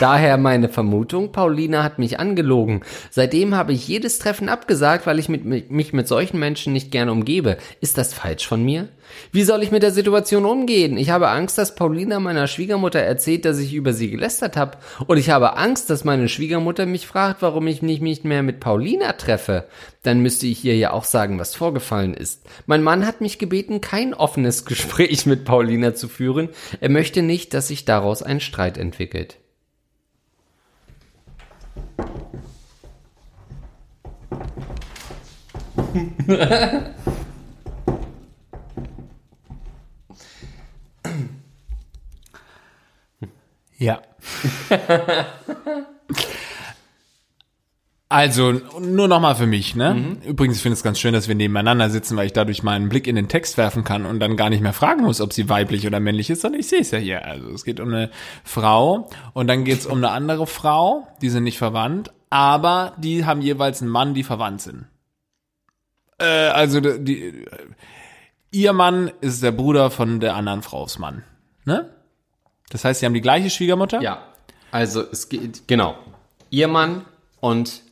[0.00, 2.82] Daher meine Vermutung, Paulina hat mich angelogen.
[3.10, 7.12] Seitdem habe ich jedes Treffen abgesagt, weil ich mit, mich mit solchen Menschen nicht gerne
[7.12, 7.58] umgebe.
[7.80, 8.88] Ist das falsch von mir?
[9.30, 10.96] Wie soll ich mit der Situation umgehen?
[10.96, 14.78] Ich habe Angst, dass Paulina meiner Schwiegermutter erzählt, dass ich über sie gelästert habe.
[15.06, 18.58] Und ich habe Angst, dass meine Schwiegermutter mich fragt, warum ich mich nicht mehr mit
[18.58, 19.68] Paulina treffe.
[20.02, 22.42] Dann müsste ich ihr ja auch sagen, was vorgefallen ist.
[22.66, 26.48] Mein Mann hat mich gebeten, kein offenes Gespräch mit Paulina zu führen.
[26.80, 29.36] Er möchte nicht, dass sich daraus ein Streit entwickelt.
[43.78, 44.02] Ja.
[48.14, 50.18] Also, nur nochmal für mich, ne?
[50.24, 52.88] Übrigens, ich finde es ganz schön, dass wir nebeneinander sitzen, weil ich dadurch mal einen
[52.88, 55.48] Blick in den Text werfen kann und dann gar nicht mehr fragen muss, ob sie
[55.48, 57.24] weiblich oder männlich ist, sondern ich sehe es ja hier.
[57.24, 58.12] Also, es geht um eine
[58.44, 63.24] Frau und dann geht es um eine andere Frau, die sind nicht verwandt, aber die
[63.24, 64.86] haben jeweils einen Mann, die verwandt sind.
[66.18, 67.44] Äh, also, die, die,
[68.52, 71.24] ihr Mann ist der Bruder von der anderen Frau's Mann,
[71.64, 71.90] ne?
[72.70, 74.00] Das heißt, sie haben die gleiche Schwiegermutter?
[74.00, 74.22] Ja,
[74.70, 75.96] also es geht, genau.
[76.50, 77.04] Ihr Mann
[77.40, 77.82] und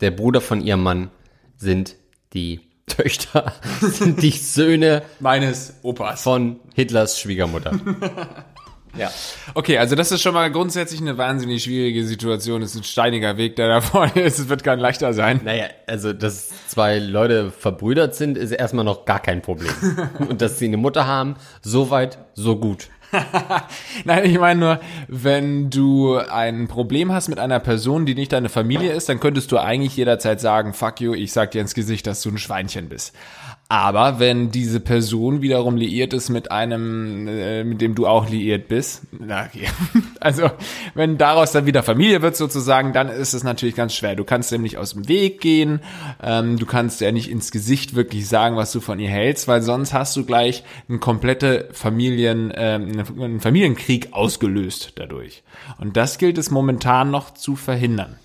[0.00, 1.10] der Bruder von ihrem Mann
[1.56, 1.96] sind
[2.32, 6.22] die Töchter, sind die Söhne Meines Opas.
[6.22, 7.72] von Hitlers Schwiegermutter.
[8.98, 9.10] ja.
[9.54, 12.60] Okay, also das ist schon mal grundsätzlich eine wahnsinnig schwierige Situation.
[12.62, 14.38] Es ist ein steiniger Weg, der da vorne ist.
[14.38, 15.40] Es wird kein leichter sein.
[15.44, 19.72] Naja, also dass zwei Leute verbrüdert sind, ist erstmal noch gar kein Problem.
[20.28, 22.88] Und dass sie eine Mutter haben, so weit, so gut.
[24.04, 28.48] Nein, ich meine nur, wenn du ein Problem hast mit einer Person, die nicht deine
[28.48, 32.06] Familie ist, dann könntest du eigentlich jederzeit sagen, fuck you, ich sag dir ins Gesicht,
[32.06, 33.14] dass du ein Schweinchen bist.
[33.68, 38.68] Aber wenn diese Person wiederum liiert ist mit einem, äh, mit dem du auch liiert
[38.68, 39.66] bist, na, okay.
[40.20, 40.50] also
[40.94, 44.16] wenn daraus dann wieder Familie wird sozusagen, dann ist es natürlich ganz schwer.
[44.16, 45.80] Du kannst dem nicht aus dem Weg gehen,
[46.22, 49.62] ähm, du kannst ja nicht ins Gesicht wirklich sagen, was du von ihr hältst, weil
[49.62, 55.42] sonst hast du gleich einen komplette Familien, ähm, einen Familienkrieg ausgelöst dadurch.
[55.78, 58.16] Und das gilt es momentan noch zu verhindern.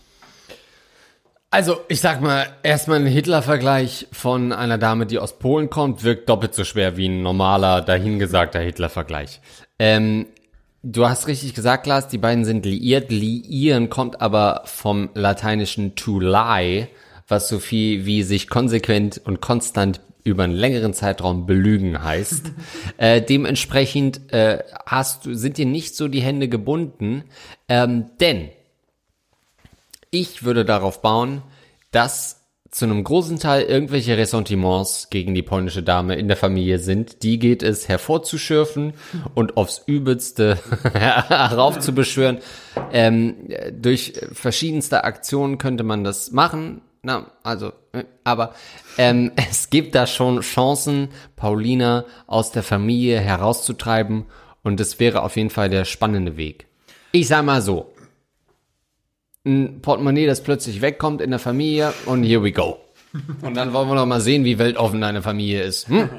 [1.51, 6.29] Also, ich sag mal, erstmal ein Hitler-Vergleich von einer Dame, die aus Polen kommt, wirkt
[6.29, 9.41] doppelt so schwer wie ein normaler, dahingesagter Hitler-Vergleich.
[9.79, 10.27] Ähm,
[10.83, 13.09] du hast richtig gesagt, Lars, die beiden sind liiert.
[13.09, 16.87] Liieren kommt aber vom lateinischen to lie,
[17.27, 22.51] was so viel wie sich konsequent und konstant über einen längeren Zeitraum belügen heißt.
[22.97, 27.23] äh, dementsprechend äh, hast du, sind dir nicht so die Hände gebunden,
[27.67, 28.49] ähm, denn
[30.11, 31.41] ich würde darauf bauen,
[31.91, 32.39] dass
[32.71, 37.39] zu einem großen Teil irgendwelche Ressentiments gegen die polnische Dame in der Familie sind, die
[37.39, 38.93] geht es hervorzuschürfen
[39.33, 40.59] und aufs Übelste
[40.93, 42.39] heraufzubeschwören.
[42.91, 46.81] Ähm, durch verschiedenste Aktionen könnte man das machen.
[47.01, 48.53] Na, also, äh, aber
[48.97, 54.25] ähm, es gibt da schon Chancen, Paulina aus der Familie herauszutreiben
[54.61, 56.67] und das wäre auf jeden Fall der spannende Weg.
[57.11, 57.91] Ich sag mal so,
[59.45, 62.77] ein Portemonnaie, das plötzlich wegkommt in der Familie und here we go.
[63.41, 65.87] Und dann wollen wir noch mal sehen, wie weltoffen deine Familie ist.
[65.87, 66.11] Hm?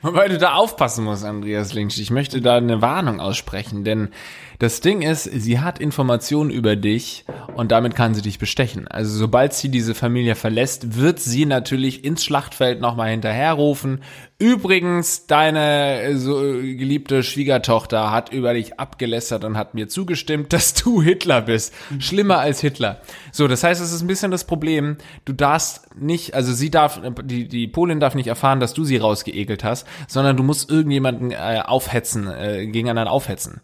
[0.00, 1.98] Wobei du da aufpassen musst, Andreas Linksch.
[1.98, 4.08] Ich möchte da eine Warnung aussprechen, denn
[4.58, 8.88] das Ding ist, sie hat Informationen über dich und damit kann sie dich bestechen.
[8.88, 14.00] Also sobald sie diese Familie verlässt, wird sie natürlich ins Schlachtfeld nochmal hinterherrufen.
[14.38, 21.02] Übrigens, deine so geliebte Schwiegertochter hat über dich abgelästert und hat mir zugestimmt, dass du
[21.02, 21.74] Hitler bist.
[21.98, 23.00] Schlimmer als Hitler.
[23.32, 24.96] So, das heißt, es ist ein bisschen das Problem.
[25.24, 28.98] Du darfst nicht, also sie darf, die, die Polin darf nicht erfahren, dass du sie
[28.98, 33.60] rausgeekelt hast, sondern du musst irgendjemanden äh, aufhetzen, äh, gegeneinander aufhetzen.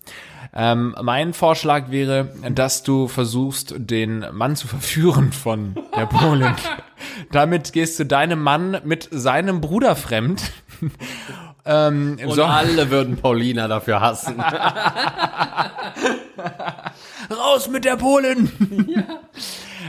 [0.55, 6.55] Ähm, mein Vorschlag wäre, dass du versuchst, den Mann zu verführen von der Polin.
[7.31, 10.53] Damit gehst du deinem Mann mit seinem Bruder fremd.
[11.65, 12.45] ähm, Und so.
[12.45, 14.39] alle würden Paulina dafür hassen.
[17.31, 18.51] Raus mit der Polin!
[18.89, 19.21] Ja.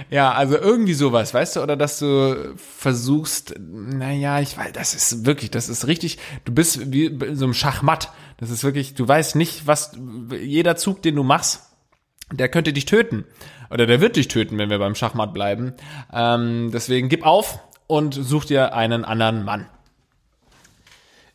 [0.10, 5.26] Ja, also irgendwie sowas, weißt du, oder dass du versuchst, naja, ich weiß, das ist
[5.26, 8.12] wirklich, das ist richtig, du bist wie in so einem Schachmatt.
[8.44, 9.94] Das ist wirklich, du weißt nicht, was,
[10.38, 11.62] jeder Zug, den du machst,
[12.30, 13.24] der könnte dich töten.
[13.70, 15.76] Oder der wird dich töten, wenn wir beim Schachmatt bleiben.
[16.12, 19.68] Ähm, deswegen gib auf und such dir einen anderen Mann.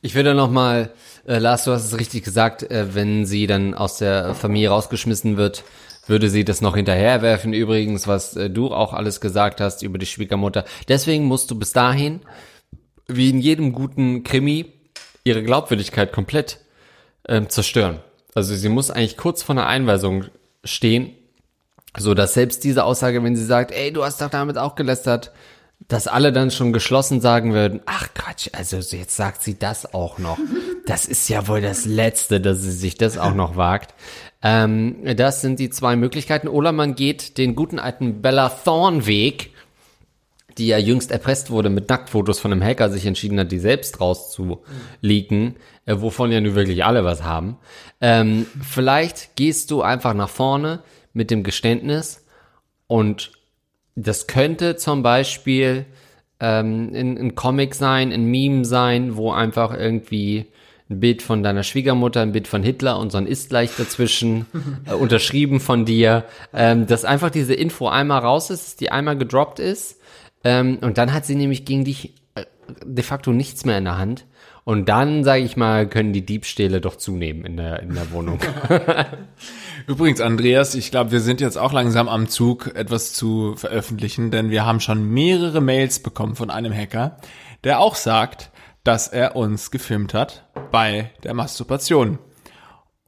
[0.02, 0.92] Ich würde noch mal,
[1.26, 5.38] äh, Lars, du hast es richtig gesagt, äh, wenn sie dann aus der Familie rausgeschmissen
[5.38, 5.64] wird,
[6.06, 7.54] würde sie das noch hinterherwerfen.
[7.54, 10.66] Übrigens, was äh, du auch alles gesagt hast über die Schwiegermutter.
[10.88, 12.20] Deswegen musst du bis dahin,
[13.06, 14.74] wie in jedem guten Krimi,
[15.24, 16.58] ihre Glaubwürdigkeit komplett
[17.28, 18.00] ähm, zerstören.
[18.34, 20.24] Also sie muss eigentlich kurz vor einer Einweisung
[20.64, 21.12] stehen,
[21.96, 25.32] so dass selbst diese Aussage, wenn sie sagt, ey, du hast doch damit auch gelästert,
[25.86, 30.18] dass alle dann schon geschlossen sagen würden, ach Quatsch, also jetzt sagt sie das auch
[30.18, 30.38] noch.
[30.86, 33.94] Das ist ja wohl das Letzte, dass sie sich das auch noch wagt.
[34.42, 36.48] Ähm, das sind die zwei Möglichkeiten.
[36.48, 39.52] Oder man geht den guten alten Bella Thorne Weg,
[40.58, 44.00] die ja jüngst erpresst wurde mit Nacktfotos von einem Hacker, sich entschieden hat, die selbst
[44.00, 47.56] rauszuleaken, äh, wovon ja nun wirklich alle was haben.
[48.00, 52.24] Ähm, vielleicht gehst du einfach nach vorne mit dem Geständnis
[52.86, 53.32] und
[53.94, 55.86] das könnte zum Beispiel
[56.40, 60.46] ähm, Comic sein, ein Meme sein, wo einfach irgendwie
[60.90, 64.46] ein Bild von deiner Schwiegermutter, ein Bild von Hitler und so ein Ist gleich dazwischen,
[64.86, 69.58] äh, unterschrieben von dir, ähm, dass einfach diese Info einmal raus ist, die einmal gedroppt
[69.58, 69.97] ist.
[70.44, 72.44] Ähm, und dann hat sie nämlich gegen dich äh,
[72.84, 74.26] de facto nichts mehr in der Hand.
[74.64, 78.38] Und dann, sage ich mal, können die Diebstähle doch zunehmen in der, in der Wohnung.
[79.86, 84.50] Übrigens, Andreas, ich glaube, wir sind jetzt auch langsam am Zug, etwas zu veröffentlichen, denn
[84.50, 87.16] wir haben schon mehrere Mails bekommen von einem Hacker,
[87.64, 88.50] der auch sagt,
[88.84, 92.18] dass er uns gefilmt hat bei der Masturbation.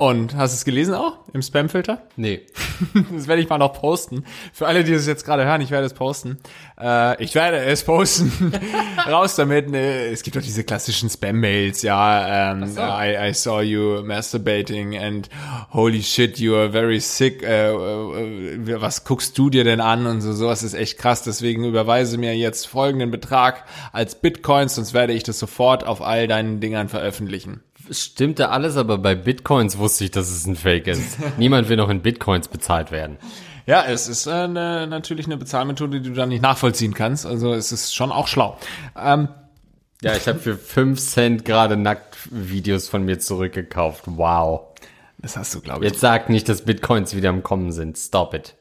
[0.01, 2.01] Und hast du es gelesen auch im Spamfilter?
[2.17, 2.41] Nee.
[3.13, 4.25] Das werde ich mal noch posten.
[4.55, 6.39] Für alle, die es jetzt gerade hören, ich werde es posten.
[6.81, 8.51] Äh, ich werde es posten.
[9.07, 9.69] Raus damit.
[9.69, 12.53] Ne, es gibt doch diese klassischen Spam-Mails, ja.
[12.53, 12.81] Ähm, so.
[12.81, 15.29] I, I saw you masturbating and
[15.75, 17.43] holy shit, you are very sick.
[17.43, 20.07] Äh, äh, was guckst du dir denn an?
[20.07, 21.25] Und so, sowas ist echt krass.
[21.25, 26.27] Deswegen überweise mir jetzt folgenden Betrag als Bitcoins, sonst werde ich das sofort auf all
[26.27, 31.19] deinen Dingern veröffentlichen stimmte alles, aber bei Bitcoins wusste ich, dass es ein Fake ist.
[31.39, 33.19] Niemand will noch in Bitcoins bezahlt werden.
[33.67, 37.27] Ja, es ist äh, eine, natürlich eine Bezahlmethode, die du dann nicht nachvollziehen kannst.
[37.27, 38.59] Also es ist schon auch schlau.
[38.97, 39.29] Ähm,
[40.03, 44.05] ja, ich habe für 5 Cent gerade Nacktvideos von mir zurückgekauft.
[44.07, 44.63] Wow.
[45.19, 45.91] Das hast du, glaube ich.
[45.93, 47.99] Jetzt sag nicht, dass Bitcoins wieder am Kommen sind.
[47.99, 48.55] Stop it.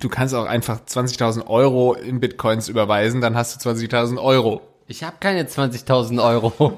[0.00, 4.62] Du kannst auch einfach 20.000 Euro in Bitcoins überweisen, dann hast du 20.000 Euro.
[4.90, 6.72] Ich habe keine 20.000 Euro.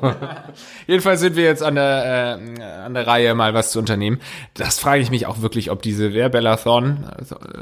[0.86, 4.20] Jedenfalls sind wir jetzt an der, äh, an der Reihe, mal was zu unternehmen.
[4.52, 7.16] Das frage ich mich auch wirklich, ob diese, wer Bella Thorne,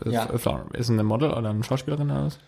[0.04, 0.26] äh, ja.
[0.26, 2.40] Thorne ist eine Model oder eine Schauspielerin oder was?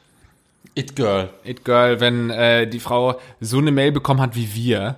[0.74, 1.30] It Girl.
[1.44, 4.96] It Girl, wenn äh, die Frau so eine Mail bekommen hat wie wir,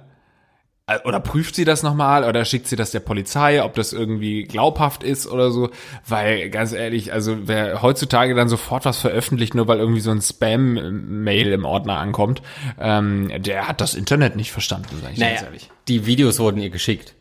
[1.04, 5.02] oder prüft sie das nochmal oder schickt sie das der Polizei, ob das irgendwie glaubhaft
[5.02, 5.70] ist oder so,
[6.06, 10.20] weil ganz ehrlich, also wer heutzutage dann sofort was veröffentlicht, nur weil irgendwie so ein
[10.20, 12.42] Spam-Mail im Ordner ankommt,
[12.78, 15.70] ähm, der hat das Internet nicht verstanden, sag ich naja, ganz ehrlich.
[15.88, 17.14] Die Videos wurden ihr geschickt.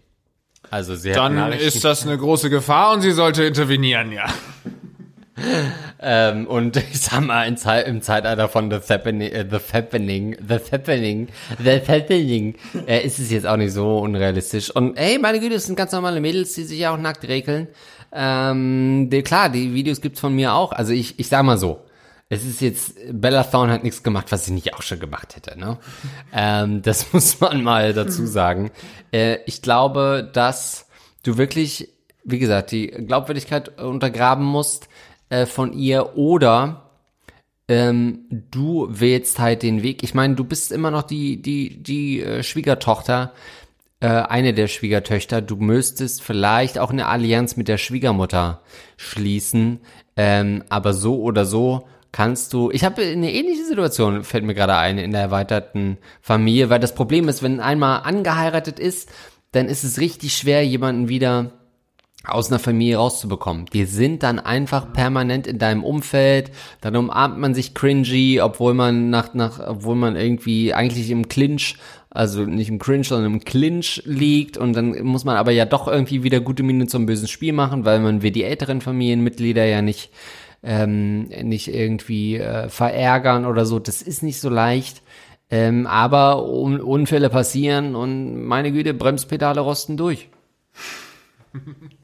[0.69, 4.26] Also sie Dann ist das eine große Gefahr und sie sollte intervenieren, ja.
[6.00, 10.38] Ähm, und ich sag mal, in Zeit, im Zeitalter von The Happening, äh, The Happening,
[10.48, 11.28] The Happening,
[11.63, 12.56] The Happening,
[12.88, 14.69] äh, ist es jetzt auch nicht so unrealistisch.
[14.69, 17.67] Und ey, meine Güte, es sind ganz normale Mädels, die sich ja auch nackt regeln.
[18.12, 20.72] Ähm, die, klar, die Videos gibt's von mir auch.
[20.72, 21.82] Also ich, ich sag mal so,
[22.30, 25.58] es ist jetzt, Bella Thorne hat nichts gemacht, was sie nicht auch schon gemacht hätte,
[25.60, 25.78] ne?
[26.34, 28.72] ähm, das muss man mal dazu sagen.
[29.12, 30.88] Äh, ich glaube, dass
[31.24, 31.89] du wirklich,
[32.24, 34.88] wie gesagt, die Glaubwürdigkeit untergraben musst
[35.34, 36.92] äh, von ihr oder
[37.67, 40.04] ähm, du wählst halt den Weg.
[40.04, 43.34] Ich meine, du bist immer noch die, die, die äh, Schwiegertochter,
[44.00, 45.42] äh, eine der Schwiegertöchter.
[45.42, 48.62] Du müsstest vielleicht auch eine Allianz mit der Schwiegermutter
[48.98, 49.79] schließen.
[50.15, 52.69] Ähm, aber so oder so kannst du.
[52.69, 56.94] Ich habe eine ähnliche Situation, fällt mir gerade ein, in der erweiterten Familie, weil das
[56.94, 59.10] Problem ist, wenn einmal angeheiratet ist,
[59.52, 61.54] dann ist es richtig schwer, jemanden wieder
[62.26, 63.65] aus einer Familie rauszubekommen.
[63.74, 69.10] Die sind dann einfach permanent in deinem Umfeld, dann umarmt man sich cringy, obwohl man
[69.10, 71.76] nach, nach, obwohl man irgendwie eigentlich im Clinch,
[72.10, 75.88] also nicht im Cringe, sondern im Clinch liegt und dann muss man aber ja doch
[75.88, 79.82] irgendwie wieder gute Miene zum bösen Spiel machen, weil man will die älteren Familienmitglieder ja
[79.82, 80.10] nicht,
[80.63, 83.80] ähm, nicht irgendwie äh, verärgern oder so.
[83.80, 85.02] Das ist nicht so leicht.
[85.50, 90.30] Ähm, aber Un Unfälle passieren und meine Güte, Bremspedale rosten durch.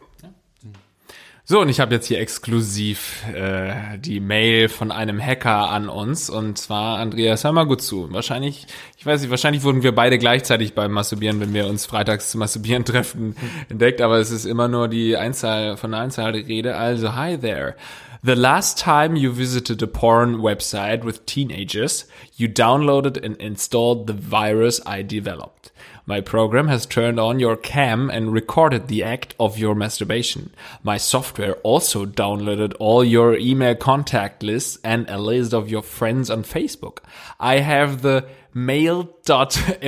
[1.52, 6.30] So, und ich habe jetzt hier exklusiv äh, die Mail von einem Hacker an uns.
[6.30, 8.08] Und zwar, Andreas, hör mal gut zu.
[8.14, 8.68] Wahrscheinlich,
[9.00, 12.38] ich weiß nicht, wahrscheinlich wurden wir beide gleichzeitig beim Masturbieren, wenn wir uns freitags zum
[12.42, 13.36] Masturbieren treffen,
[13.70, 14.00] entdeckt.
[14.02, 16.76] Aber es ist immer nur die Einzahl von der Einzahl der Rede.
[16.76, 17.76] Also, hi there.
[18.22, 24.14] The last time you visited a porn website with teenagers, you downloaded and installed the
[24.16, 25.72] virus I developed.
[26.06, 30.52] My program has turned on your cam and recorded the act of your masturbation.
[30.84, 36.30] My software also downloaded all your email contact lists and a list of your friends
[36.30, 37.00] on Facebook.
[37.40, 39.80] I have the mail.mp3,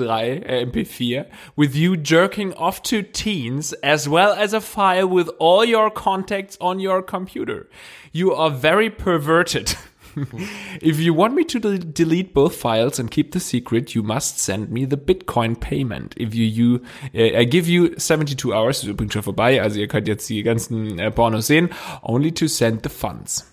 [0.00, 5.64] uh, mp4 with you jerking off to teens as well as a file with all
[5.64, 7.68] your contacts on your computer.
[8.12, 9.74] You are very perverted.
[10.80, 14.38] if you want me to de delete both files and keep the secret, you must
[14.38, 16.14] send me the Bitcoin payment.
[16.16, 16.82] If you, you
[17.14, 20.42] uh, I give you 72 hours, ist übrigens schon vorbei, also ihr könnt jetzt die
[20.42, 21.70] ganzen äh, Pornos sehen,
[22.02, 23.46] only to send the funds.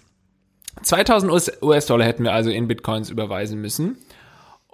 [0.84, 1.32] 2000
[1.64, 3.98] US-Dollar hätten wir also in Bitcoins überweisen müssen.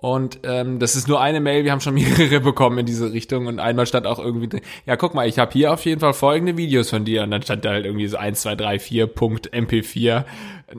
[0.04, 3.48] Und ähm, das ist nur eine Mail, wir haben schon mehrere bekommen in diese Richtung
[3.48, 6.14] und einmal stand auch irgendwie, drin, ja guck mal, ich habe hier auf jeden Fall
[6.14, 9.08] folgende Videos von dir und dann stand da halt irgendwie so 1, 2, 3, 4,
[9.08, 10.26] Punkt MP4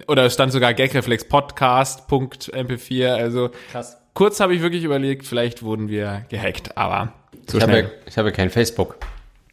[0.09, 3.97] oder es stand sogar Gagreflex Podcast, Punkt MP4, also Krass.
[4.13, 7.15] kurz habe ich wirklich überlegt, vielleicht wurden wir gehackt, aber
[7.49, 7.85] so ich schnell.
[7.85, 8.99] Habe, ich habe kein Facebook.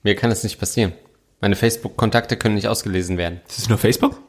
[0.04, 0.92] Mir kann es nicht passieren.
[1.40, 3.40] Meine Facebook-Kontakte können nicht ausgelesen werden.
[3.48, 4.20] Ist es nur Facebook?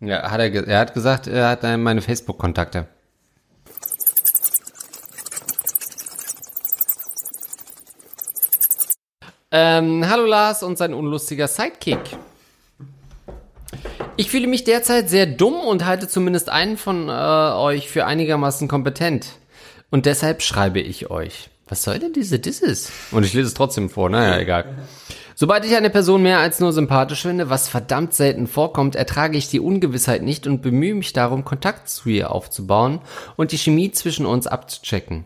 [0.00, 2.88] Ja, hat er, er hat gesagt, er hat meine Facebook-Kontakte.
[9.50, 11.98] Ähm, hallo Lars und sein unlustiger Sidekick.
[14.16, 18.68] Ich fühle mich derzeit sehr dumm und halte zumindest einen von äh, euch für einigermaßen
[18.68, 19.26] kompetent.
[19.90, 21.48] Und deshalb schreibe ich euch.
[21.66, 22.90] Was soll denn diese Disses?
[23.10, 24.66] Und ich lese es trotzdem vor, naja, egal.
[25.34, 29.48] Sobald ich eine Person mehr als nur sympathisch finde, was verdammt selten vorkommt, ertrage ich
[29.48, 33.00] die Ungewissheit nicht und bemühe mich darum, Kontakt zu ihr aufzubauen
[33.36, 35.24] und die Chemie zwischen uns abzuchecken.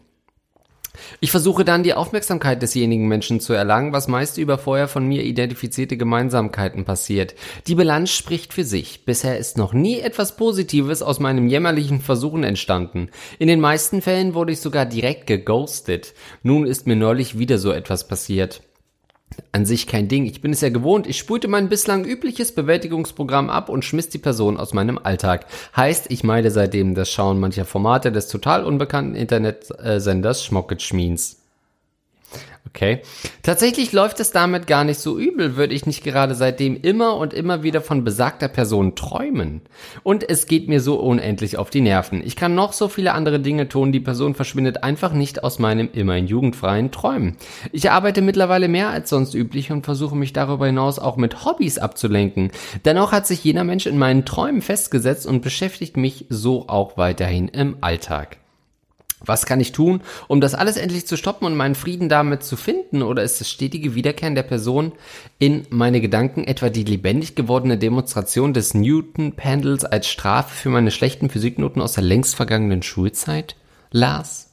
[1.21, 5.23] Ich versuche dann die Aufmerksamkeit desjenigen Menschen zu erlangen, was meist über vorher von mir
[5.23, 7.35] identifizierte Gemeinsamkeiten passiert.
[7.67, 9.05] Die Bilanz spricht für sich.
[9.05, 13.09] Bisher ist noch nie etwas Positives aus meinem jämmerlichen Versuchen entstanden.
[13.39, 16.15] In den meisten Fällen wurde ich sogar direkt geghostet.
[16.43, 18.63] Nun ist mir neulich wieder so etwas passiert
[19.53, 20.27] an sich kein Ding.
[20.27, 21.07] Ich bin es ja gewohnt.
[21.07, 25.47] Ich spulte mein bislang übliches Bewältigungsprogramm ab und schmiss die Person aus meinem Alltag.
[25.77, 31.42] Heißt, ich meide seitdem das Schauen mancher Formate des total unbekannten Internetsenders Schmocketschmiens.
[32.75, 33.01] Okay.
[33.43, 37.35] Tatsächlich läuft es damit gar nicht so übel, würde ich nicht gerade seitdem immer und
[37.35, 39.61] immer wieder von besagter Person träumen.
[40.03, 42.23] Und es geht mir so unendlich auf die Nerven.
[42.25, 45.91] Ich kann noch so viele andere Dinge tun, die Person verschwindet einfach nicht aus meinem
[45.93, 47.37] immerhin jugendfreien Träumen.
[47.73, 51.77] Ich arbeite mittlerweile mehr als sonst üblich und versuche mich darüber hinaus auch mit Hobbys
[51.77, 52.53] abzulenken.
[52.87, 57.49] Dennoch hat sich jener Mensch in meinen Träumen festgesetzt und beschäftigt mich so auch weiterhin
[57.49, 58.39] im Alltag.
[59.25, 62.57] Was kann ich tun, um das alles endlich zu stoppen und meinen Frieden damit zu
[62.57, 63.03] finden?
[63.03, 64.93] Oder ist das stetige Wiederkehren der Person
[65.39, 71.31] in meine Gedanken etwa die lebendig gewordene Demonstration des Newton-Pendels als Strafe für meine schlechten
[71.31, 73.57] Physiknoten aus der längst vergangenen Schulzeit?
[73.91, 74.49] Lars?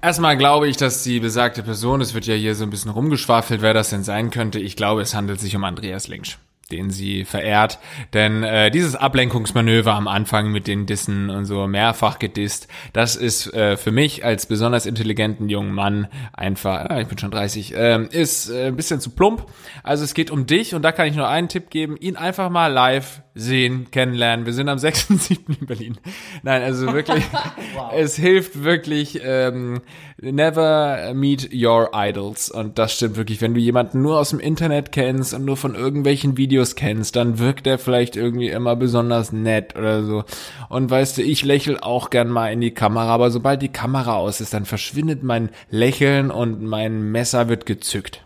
[0.00, 3.62] Erstmal glaube ich, dass die besagte Person, es wird ja hier so ein bisschen rumgeschwafelt,
[3.62, 4.60] wer das denn sein könnte.
[4.60, 6.38] Ich glaube, es handelt sich um Andreas Linksch.
[6.70, 7.78] Den sie verehrt.
[8.12, 13.52] Denn äh, dieses Ablenkungsmanöver am Anfang mit den Dissen und so mehrfach gedisst, das ist
[13.54, 18.04] äh, für mich als besonders intelligenten jungen Mann einfach, äh, ich bin schon 30, äh,
[18.10, 19.46] ist äh, ein bisschen zu plump.
[19.82, 22.50] Also es geht um dich und da kann ich nur einen Tipp geben, ihn einfach
[22.50, 24.46] mal live sehen, kennenlernen.
[24.46, 25.60] Wir sind am 6.7.
[25.60, 25.98] in Berlin.
[26.42, 27.24] Nein, also wirklich,
[27.74, 27.92] wow.
[27.94, 29.80] es hilft wirklich, ähm,
[30.20, 32.50] never meet your idols.
[32.50, 33.40] Und das stimmt wirklich.
[33.40, 37.38] Wenn du jemanden nur aus dem Internet kennst und nur von irgendwelchen Videos kennst, dann
[37.38, 40.24] wirkt er vielleicht irgendwie immer besonders nett oder so.
[40.68, 44.16] Und weißt du, ich lächel auch gern mal in die Kamera, aber sobald die Kamera
[44.16, 48.24] aus ist, dann verschwindet mein Lächeln und mein Messer wird gezückt.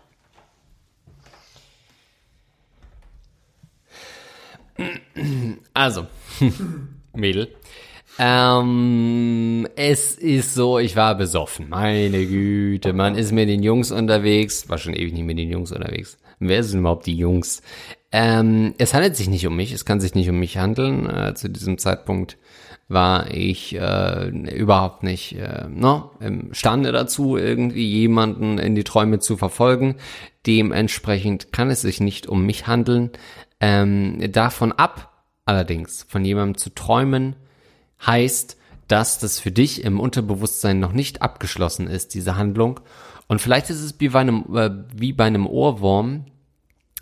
[5.73, 6.07] Also,
[7.13, 7.55] Mädel.
[8.19, 11.69] Ähm, es ist so, ich war besoffen.
[11.69, 14.69] Meine Güte, man ist mit den Jungs unterwegs.
[14.69, 16.17] War schon ewig nicht mit den Jungs unterwegs.
[16.39, 17.61] Wer sind überhaupt die Jungs?
[18.11, 21.09] Ähm, es handelt sich nicht um mich, es kann sich nicht um mich handeln.
[21.09, 22.37] Äh, zu diesem Zeitpunkt
[22.87, 29.37] war ich äh, überhaupt nicht äh, no, imstande dazu, irgendwie jemanden in die Träume zu
[29.37, 29.95] verfolgen.
[30.45, 33.09] Dementsprechend kann es sich nicht um mich handeln.
[33.59, 37.35] Ähm, davon ab, allerdings, von jemandem zu träumen,
[38.05, 42.79] heißt, dass das für dich im Unterbewusstsein noch nicht abgeschlossen ist, diese Handlung.
[43.27, 46.25] Und vielleicht ist es wie bei einem, äh, wie bei einem Ohrwurm,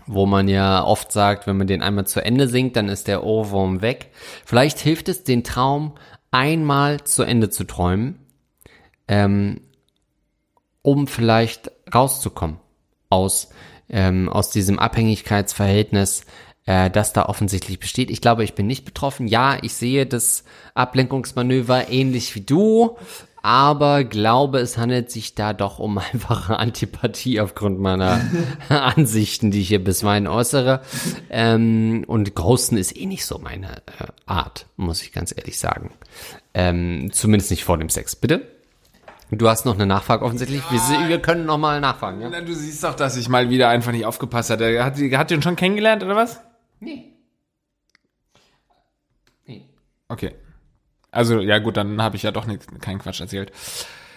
[0.08, 3.24] wo man ja oft sagt, wenn man den einmal zu Ende singt, dann ist der
[3.24, 4.12] Ohrwurm weg.
[4.46, 5.94] Vielleicht hilft es, den Traum
[6.32, 8.20] einmal zu Ende zu träumen,
[9.08, 9.62] ähm,
[10.82, 12.58] um vielleicht rauszukommen
[13.10, 13.50] aus,
[13.90, 16.26] ähm, aus diesem Abhängigkeitsverhältnis,
[16.66, 18.10] äh, das da offensichtlich besteht.
[18.12, 19.28] Ich glaube, ich bin nicht betroffen.
[19.28, 20.44] Ja, ich sehe das
[20.74, 22.98] Ablenkungsmanöver ähnlich wie du,
[23.44, 28.22] aber glaube, es handelt sich da doch um einfache Antipathie aufgrund meiner
[28.70, 30.82] Ansichten, die ich hier bisweilen äußere.
[31.30, 35.92] Ähm, und Ghosten ist eh nicht so meine äh, Art, muss ich ganz ehrlich sagen.
[36.54, 38.16] Ähm, zumindest nicht vor dem Sex.
[38.16, 38.48] Bitte?
[39.34, 40.62] Du hast noch eine Nachfrage offensichtlich.
[40.70, 42.20] Wir, wir, können noch mal nachfragen.
[42.20, 42.42] Ja?
[42.42, 44.84] Du siehst doch, dass ich mal wieder einfach nicht aufgepasst hatte.
[44.84, 46.42] Hat, hat den schon kennengelernt oder was?
[46.82, 47.14] Nee.
[49.46, 49.70] Nee.
[50.08, 50.36] Okay.
[51.12, 53.52] Also, ja gut, dann habe ich ja doch nicht, keinen Quatsch erzählt.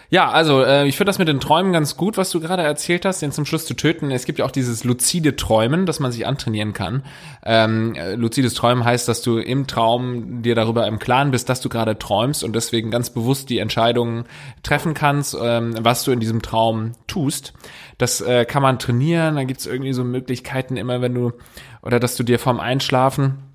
[0.09, 3.05] Ja, also äh, ich finde das mit den Träumen ganz gut, was du gerade erzählt
[3.05, 4.11] hast, den zum Schluss zu töten.
[4.11, 7.03] Es gibt ja auch dieses luzide Träumen, das man sich antrainieren kann.
[7.43, 11.61] Ähm, äh, luzides Träumen heißt, dass du im Traum dir darüber im Klaren bist, dass
[11.61, 14.25] du gerade träumst und deswegen ganz bewusst die Entscheidungen
[14.61, 17.53] treffen kannst, ähm, was du in diesem Traum tust.
[17.97, 19.35] Das äh, kann man trainieren.
[19.35, 21.33] Da gibt's irgendwie so Möglichkeiten immer, wenn du
[21.81, 23.54] oder dass du dir vorm Einschlafen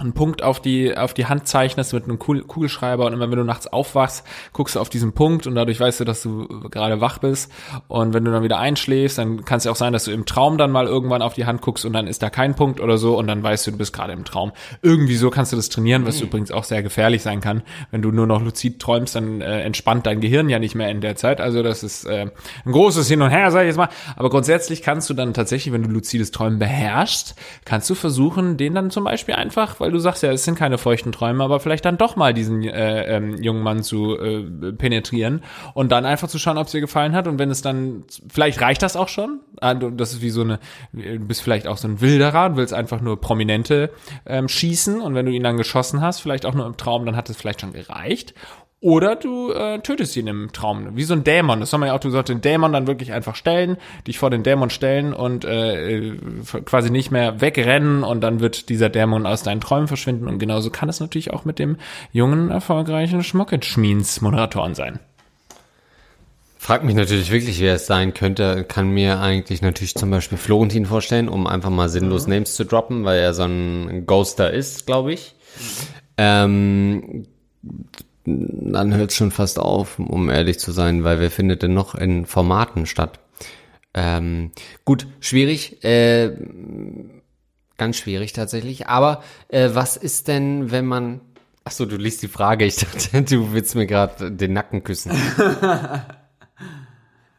[0.00, 3.44] einen Punkt auf die, auf die Hand zeichnest mit einem Kugelschreiber und immer wenn du
[3.44, 7.18] nachts aufwachst, guckst du auf diesen Punkt und dadurch weißt du, dass du gerade wach
[7.18, 7.52] bist.
[7.88, 10.26] Und wenn du dann wieder einschläfst, dann kann es ja auch sein, dass du im
[10.26, 12.98] Traum dann mal irgendwann auf die Hand guckst und dann ist da kein Punkt oder
[12.98, 14.52] so und dann weißt du, du bist gerade im Traum.
[14.82, 16.26] Irgendwie so kannst du das trainieren, was mhm.
[16.26, 17.62] übrigens auch sehr gefährlich sein kann.
[17.90, 21.00] Wenn du nur noch luzid träumst, dann äh, entspannt dein Gehirn ja nicht mehr in
[21.00, 21.40] der Zeit.
[21.40, 22.30] Also das ist äh,
[22.64, 23.88] ein großes Hin und Her, sag ich jetzt mal.
[24.16, 27.34] Aber grundsätzlich kannst du dann tatsächlich, wenn du luzides Träumen beherrschst,
[27.64, 30.76] kannst du versuchen, den dann zum Beispiel einfach, weil du sagst ja, es sind keine
[30.76, 35.42] feuchten Träume, aber vielleicht dann doch mal diesen äh, ähm, jungen Mann zu äh, penetrieren
[35.72, 38.60] und dann einfach zu schauen, ob es dir gefallen hat und wenn es dann, vielleicht
[38.60, 39.40] reicht das auch schon.
[39.62, 40.58] Ah, das ist wie so eine,
[40.92, 43.88] du bist vielleicht auch so ein Wilderer und willst einfach nur Prominente
[44.26, 47.16] ähm, schießen und wenn du ihn dann geschossen hast, vielleicht auch nur im Traum, dann
[47.16, 48.34] hat es vielleicht schon gereicht.
[48.80, 51.58] Oder du äh, tötest ihn im Traum, wie so ein Dämon.
[51.58, 53.76] Das haben wir ja auch, du solltest den Dämon dann wirklich einfach stellen,
[54.06, 56.12] dich vor den Dämon stellen und äh,
[56.64, 60.28] quasi nicht mehr wegrennen und dann wird dieser Dämon aus deinen Träumen verschwinden.
[60.28, 61.76] Und genauso kann es natürlich auch mit dem
[62.12, 65.00] jungen, erfolgreichen Schmocket-Schmiens-Moderatoren sein.
[66.56, 68.62] Frag mich natürlich wirklich, wer es sein könnte.
[68.62, 72.34] Kann mir eigentlich natürlich zum Beispiel Florentin vorstellen, um einfach mal sinnlos mhm.
[72.34, 75.34] Names zu droppen, weil er so ein Ghoster ist, glaube ich.
[76.16, 77.26] Ähm,
[78.28, 81.94] dann hört es schon fast auf, um ehrlich zu sein, weil wer findet denn noch
[81.94, 83.20] in Formaten statt?
[83.94, 84.52] Ähm,
[84.84, 86.36] gut, schwierig, äh,
[87.76, 88.86] ganz schwierig tatsächlich.
[88.86, 91.20] Aber äh, was ist denn, wenn man
[91.68, 92.64] Ach so, du liest die Frage.
[92.64, 95.12] Ich dachte, du willst mir gerade den Nacken küssen.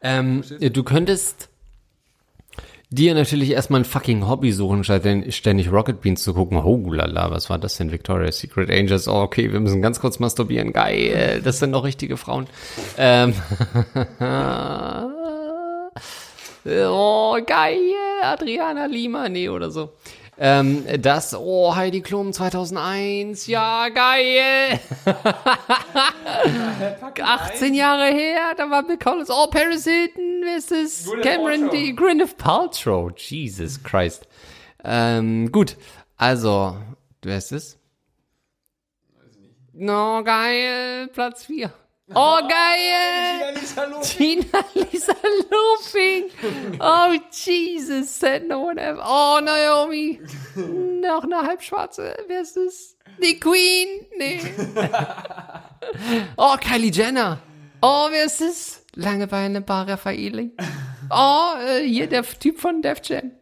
[0.02, 1.49] ähm, du könntest
[2.90, 6.58] dir natürlich erstmal ein fucking Hobby suchen, statt ständig Rocket Beans zu gucken.
[6.58, 7.92] Oh lala, was war das denn?
[7.92, 9.06] Victoria's Secret Angels.
[9.08, 10.72] Oh, okay, wir müssen ganz kurz masturbieren.
[10.72, 12.46] Geil, das sind doch richtige Frauen.
[12.98, 13.32] Ähm
[16.66, 17.78] oh, geil,
[18.22, 19.90] Adriana Lima, nee, oder so.
[20.42, 24.80] Ähm, das, oh, Heidi Klum 2001, ja, geil.
[27.22, 31.10] 18 Jahre her, da war Bill Collins, oh, Paris Hilton, wer ist das?
[31.22, 31.92] Cameron D.
[31.92, 34.26] Gwyneth Paltrow, Jesus Christ.
[34.82, 35.76] Ähm, gut,
[36.16, 36.74] also,
[37.20, 37.78] wer ist es?
[39.74, 41.70] No, geil, Platz 4.
[42.14, 43.54] Oh, geil!
[44.02, 45.14] Tina Lisa
[45.50, 46.30] Looping.
[46.80, 49.00] Oh, Jesus, said no one ever.
[49.04, 50.20] Oh, Naomi.
[50.56, 52.16] Noch eine halbschwarze.
[52.26, 52.96] Wer ist es?
[53.22, 54.06] Die Queen?
[54.16, 54.40] Nee.
[56.36, 57.38] Oh, Kylie Jenner.
[57.82, 58.84] Oh, wer ist es?
[58.94, 60.52] Lange Beine, Bar Raffaeli.
[61.10, 63.32] Oh, äh, hier der Typ von Def Jam.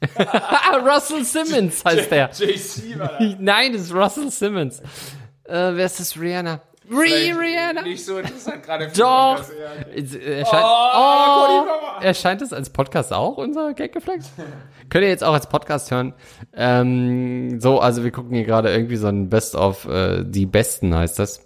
[0.84, 2.30] Russell Simmons heißt der.
[2.30, 3.20] JC war.
[3.38, 4.80] Nein, das ist Russell Simmons.
[5.44, 6.18] Äh, wer ist das?
[6.18, 6.62] Rihanna.
[6.90, 7.82] Ri Rihanna.
[7.82, 8.88] Nicht so interessant gerade.
[8.88, 9.44] für Doch.
[9.94, 11.66] Er scheint, Oh, oh,
[12.00, 14.30] er scheint es als Podcast auch, unser Gaggeflex.
[14.88, 16.14] Könnt ihr jetzt auch als Podcast hören.
[16.54, 20.94] Ähm, so, also wir gucken hier gerade irgendwie so ein Best of äh, die Besten
[20.94, 21.44] heißt das.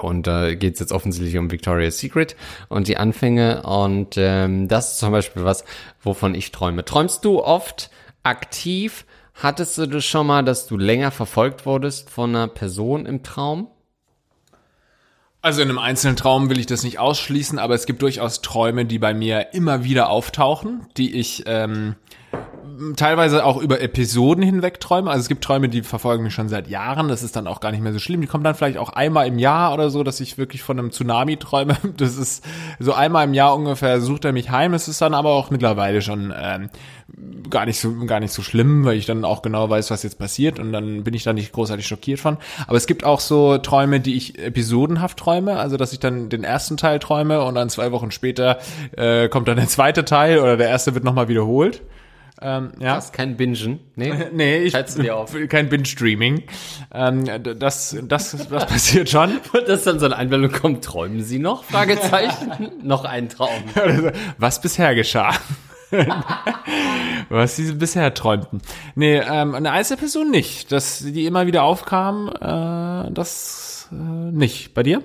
[0.00, 2.36] Und da äh, geht es jetzt offensichtlich um Victoria's Secret
[2.68, 3.62] und die Anfänge.
[3.62, 5.64] Und ähm, das ist zum Beispiel was,
[6.00, 6.84] wovon ich träume.
[6.84, 7.90] Träumst du oft
[8.22, 9.04] aktiv?
[9.34, 13.68] Hattest du das schon mal, dass du länger verfolgt wurdest von einer Person im Traum?
[15.46, 18.84] Also in einem einzelnen Traum will ich das nicht ausschließen, aber es gibt durchaus Träume,
[18.84, 21.94] die bei mir immer wieder auftauchen, die ich ähm,
[22.96, 25.10] teilweise auch über Episoden hinweg träume.
[25.10, 27.08] Also es gibt Träume, die verfolgen mich schon seit Jahren.
[27.08, 28.20] Das ist dann auch gar nicht mehr so schlimm.
[28.20, 30.90] Die kommen dann vielleicht auch einmal im Jahr oder so, dass ich wirklich von einem
[30.90, 31.76] Tsunami träume.
[31.96, 32.44] Das ist
[32.78, 34.74] so einmal im Jahr ungefähr sucht er mich heim.
[34.74, 36.68] Es ist dann aber auch mittlerweile schon ähm,
[37.48, 40.18] gar nicht so gar nicht so schlimm, weil ich dann auch genau weiß, was jetzt
[40.18, 42.36] passiert und dann bin ich da nicht großartig schockiert von.
[42.66, 46.44] Aber es gibt auch so Träume, die ich episodenhaft träume, also dass ich dann den
[46.44, 48.58] ersten Teil träume und dann zwei Wochen später
[48.96, 51.82] äh, kommt dann der zweite Teil oder der erste wird nochmal wiederholt.
[52.42, 52.96] Ähm, ja.
[52.96, 53.80] Das ist kein Bingen.
[53.94, 54.12] Nee.
[54.32, 55.34] Nee, ich Schalt's dir auf.
[55.48, 56.44] kein Binge-Streaming.
[56.92, 57.24] Ähm,
[57.58, 59.40] das, das, das passiert schon.
[59.66, 61.64] Dass dann so eine Einblendung kommt, träumen Sie noch?
[61.64, 62.72] Fragezeichen.
[62.82, 63.64] noch ein Traum.
[64.38, 65.32] Was bisher geschah.
[67.28, 68.60] Was sie bisher träumten.
[68.96, 70.72] Nee, ähm, eine Einzelperson nicht.
[70.72, 74.74] Dass die immer wieder aufkam, äh, das äh, nicht.
[74.74, 75.02] Bei dir?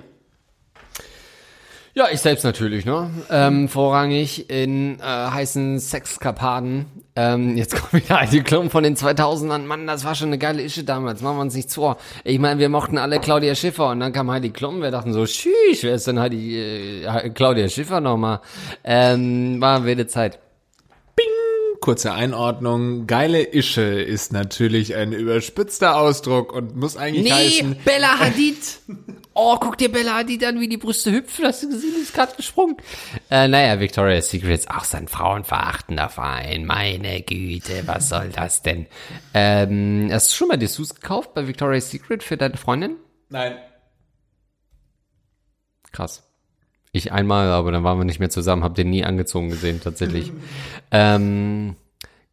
[1.94, 3.10] Ja, ich selbst natürlich, ne?
[3.28, 6.86] Ähm, vorrangig in äh, heißen Sexkapaden.
[7.14, 9.64] Ähm, jetzt kommt wieder Heidi Klum von den 2000ern.
[9.66, 11.20] Mann, das war schon eine geile Ische damals.
[11.20, 11.98] Machen wir uns nichts vor.
[12.24, 14.80] Ich meine, wir mochten alle Claudia Schiffer und dann kam Heidi Klum.
[14.80, 18.40] Wir dachten so, tschüss, wer ist denn Heidi, äh, Claudia Schiffer nochmal?
[18.82, 20.38] Ähm, war wilde Zeit.
[21.80, 23.08] Kurze Einordnung.
[23.08, 27.76] Geile Ische ist natürlich ein überspitzter Ausdruck und muss eigentlich Nee, heißen.
[27.84, 28.56] Bella Hadid.
[29.34, 31.46] Oh, guck dir Bella Hadid an, wie die Brüste hüpfen.
[31.46, 32.76] Hast du gesehen, die ist gerade gesprungen.
[33.30, 36.66] Äh, naja, Victoria's Secret ist auch so ein frauenverachtender Verein.
[36.66, 38.86] Meine Güte, was soll das denn?
[39.32, 42.96] Ähm, hast du schon mal Dessous gekauft bei Victoria's Secret für deine Freundin?
[43.30, 43.56] Nein.
[45.92, 46.22] Krass.
[46.92, 50.30] Ich einmal, aber dann waren wir nicht mehr zusammen, hab den nie angezogen gesehen, tatsächlich.
[50.90, 51.74] ähm,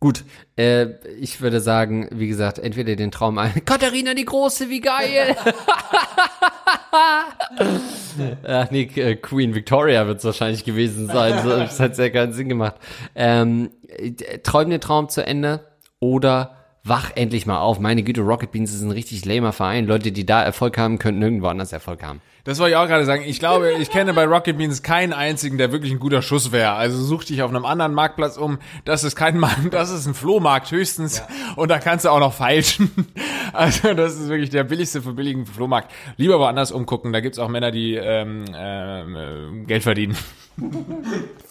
[0.01, 0.25] gut,
[0.57, 0.87] äh,
[1.17, 3.53] ich würde sagen, wie gesagt, entweder den Traum ein.
[3.65, 5.37] Katharina die Große, wie geil!
[8.47, 11.33] Ach nee, äh, Queen Victoria wird es wahrscheinlich gewesen sein.
[11.43, 12.75] Das hat sehr keinen Sinn gemacht.
[13.15, 15.65] Ähm, äh, träum den Traum zu Ende
[15.99, 16.58] oder
[16.89, 17.79] wach endlich mal auf.
[17.79, 19.85] Meine Güte, Rocket Beans ist ein richtig lamer Verein.
[19.85, 22.21] Leute, die da Erfolg haben, könnten nirgendwo anders Erfolg haben.
[22.43, 23.23] Das wollte ich auch gerade sagen.
[23.25, 26.71] Ich glaube, ich kenne bei Rocket Beans keinen einzigen, der wirklich ein guter Schuss wäre.
[26.71, 28.57] Also such dich auf einem anderen Marktplatz um.
[28.85, 31.21] Das ist kein Markt, das ist ein Flohmarkt höchstens.
[31.55, 32.91] Und da kannst du auch noch feilschen.
[33.51, 35.91] Also das ist wirklich der billigste für billigen Flohmarkt.
[36.17, 37.11] Lieber woanders umgucken.
[37.11, 40.15] Da gibt's auch Männer, die ähm, ähm, äh, Geld verdienen.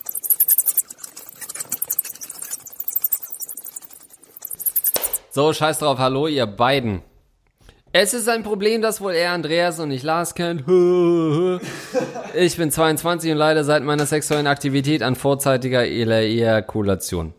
[5.39, 7.01] So, scheiß drauf, hallo, ihr beiden.
[7.93, 10.63] Es ist ein Problem, das wohl er Andreas und nicht Lars kennt.
[12.35, 17.35] Ich bin 22 und leide seit meiner sexuellen Aktivität an vorzeitiger Ejakulation.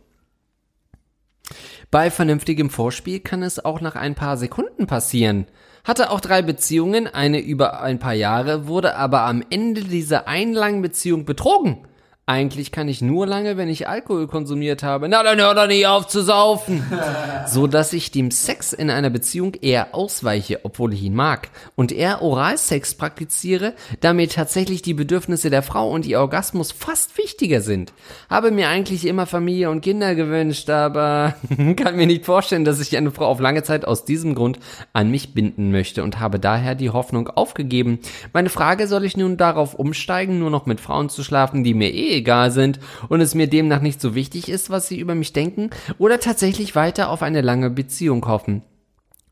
[1.92, 5.48] Bei vernünftigem Vorspiel kann es auch nach ein paar Sekunden passieren.
[5.84, 10.54] Hatte auch drei Beziehungen, eine über ein paar Jahre, wurde aber am Ende dieser einen
[10.54, 11.86] langen Beziehung betrogen.
[12.30, 15.10] Eigentlich kann ich nur lange, wenn ich Alkohol konsumiert habe.
[15.10, 16.84] Na, dann hör doch nicht auf zu saufen.
[17.48, 21.50] so dass ich dem Sex in einer Beziehung eher ausweiche, obwohl ich ihn mag.
[21.74, 27.18] Und eher Oralsex praktiziere, da mir tatsächlich die Bedürfnisse der Frau und ihr Orgasmus fast
[27.18, 27.94] wichtiger sind.
[28.30, 31.34] Habe mir eigentlich immer Familie und Kinder gewünscht, aber
[31.78, 34.60] kann mir nicht vorstellen, dass ich eine Frau auf lange Zeit aus diesem Grund
[34.94, 37.98] an mich binden möchte und habe daher die Hoffnung aufgegeben.
[38.34, 41.92] Meine Frage, soll ich nun darauf umsteigen, nur noch mit Frauen zu schlafen, die mir
[41.92, 45.34] eh egal sind und es mir demnach nicht so wichtig ist, was sie über mich
[45.34, 48.62] denken, oder tatsächlich weiter auf eine lange Beziehung hoffen?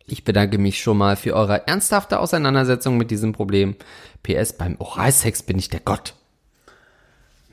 [0.08, 3.76] Ich bedanke mich schon mal für eure ernsthafte Auseinandersetzung mit diesem Problem.
[4.24, 6.14] PS, beim Oralsex bin ich der Gott.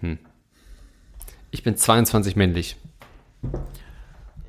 [0.00, 0.18] Hm.
[1.50, 2.76] Ich bin 22 männlich.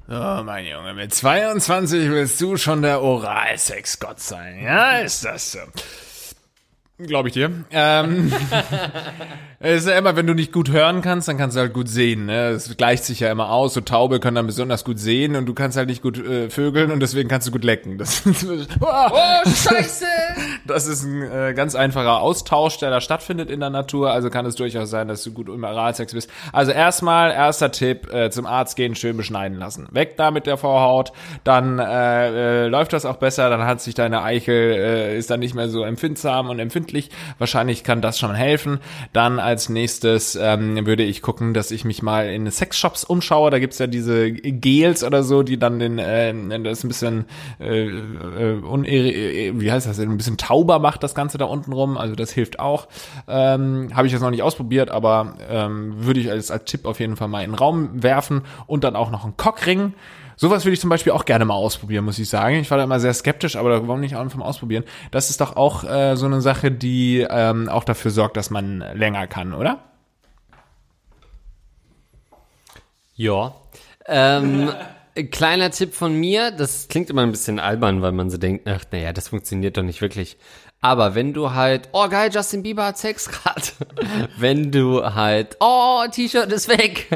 [0.08, 4.62] So, mein Junge, mit 22 willst du schon der Oralsex-Gott sein.
[4.64, 5.60] Ja, ist das so.
[6.98, 7.52] Glaube ich dir.
[7.72, 8.32] Ähm,
[9.60, 11.90] es ist ja immer, wenn du nicht gut hören kannst, dann kannst du halt gut
[11.90, 12.28] sehen.
[12.28, 12.52] Ne?
[12.52, 13.74] Es gleicht sich ja immer aus.
[13.74, 16.92] So Taube können dann besonders gut sehen und du kannst halt nicht gut äh, vögeln
[16.92, 17.98] und deswegen kannst du gut lecken.
[17.98, 18.24] Das,
[18.80, 19.10] Oh,
[19.46, 20.06] scheiße!
[20.66, 24.12] das ist ein äh, ganz einfacher Austausch, der da stattfindet in der Natur.
[24.12, 26.30] Also kann es durchaus sein, dass du gut im Oralsex bist.
[26.54, 29.90] Also erstmal, erster Tipp, äh, zum Arzt gehen, schön beschneiden lassen.
[29.92, 31.12] Weg da mit der Vorhaut,
[31.44, 35.42] dann äh, äh, läuft das auch besser, dann hat sich deine Eichel, äh, ist dann
[35.42, 37.10] nicht mehr so empfindsam und empfindlich.
[37.38, 38.80] Wahrscheinlich kann das schon helfen.
[39.14, 43.52] Dann als nächstes ähm, würde ich gucken, dass ich mich mal in Sexshops umschaue.
[43.52, 46.34] Da gibt's ja diese Gels oder so, die dann den, äh,
[46.64, 47.26] das ein bisschen
[47.60, 51.98] äh, äh, unere, wie heißt das, ein bisschen tauber macht das Ganze da unten rum.
[51.98, 52.88] Also das hilft auch.
[53.28, 57.00] Ähm, Habe ich jetzt noch nicht ausprobiert, aber ähm, würde ich als, als Tipp auf
[57.00, 59.94] jeden Fall mal in den Raum werfen und dann auch noch einen Cockring.
[60.38, 62.56] Sowas würde ich zum Beispiel auch gerne mal ausprobieren, muss ich sagen.
[62.58, 64.84] Ich war da immer sehr skeptisch, aber warum nicht einfach mal ausprobieren?
[65.12, 68.84] Das ist doch auch äh, so eine Sache, die ähm, auch dafür sorgt, dass man
[68.94, 69.80] länger kann, oder?
[73.16, 73.56] Ja.
[74.08, 74.72] Ähm,
[75.32, 78.84] kleiner Tipp von mir, das klingt immer ein bisschen albern, weil man so denkt, ach,
[78.92, 80.38] naja, das funktioniert doch nicht wirklich.
[80.82, 83.74] Aber wenn du halt, oh geil, Justin Bieber hat Sex grad.
[84.38, 87.08] wenn du halt, oh, T-Shirt ist weg.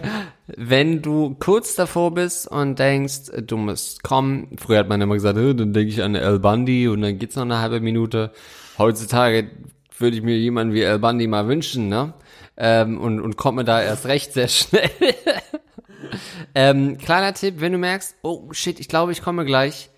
[0.47, 4.55] Wenn du kurz davor bist und denkst, du musst kommen.
[4.57, 7.43] Früher hat man immer gesagt, dann denke ich an El Bundy und dann geht's noch
[7.43, 8.31] eine halbe Minute.
[8.79, 9.51] Heutzutage
[9.99, 12.13] würde ich mir jemanden wie El Bundy mal wünschen, ne?
[12.57, 14.89] Ähm, und, und komme da erst recht sehr schnell.
[16.55, 19.89] ähm, kleiner Tipp, wenn du merkst, oh shit, ich glaube, ich komme gleich,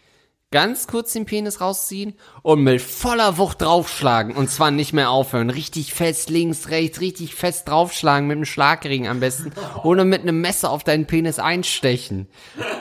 [0.52, 4.36] ganz kurz den Penis rausziehen und mit voller Wucht draufschlagen.
[4.36, 5.50] Und zwar nicht mehr aufhören.
[5.50, 9.54] Richtig fest links, rechts, richtig fest draufschlagen mit einem Schlagring am besten.
[9.84, 12.28] Oder mit einem Messer auf deinen Penis einstechen.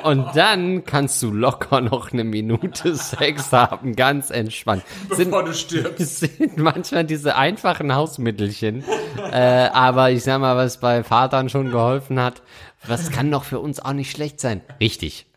[0.02, 4.82] Und dann kannst du locker noch eine Minute Sex haben, ganz entspannt.
[5.10, 6.18] Sind, du stirbst.
[6.18, 8.82] sind manchmal diese einfachen Hausmittelchen.
[9.30, 12.42] äh, aber ich sag mal, was bei Vatern schon geholfen hat,
[12.86, 14.62] was kann doch für uns auch nicht schlecht sein.
[14.80, 15.30] Richtig.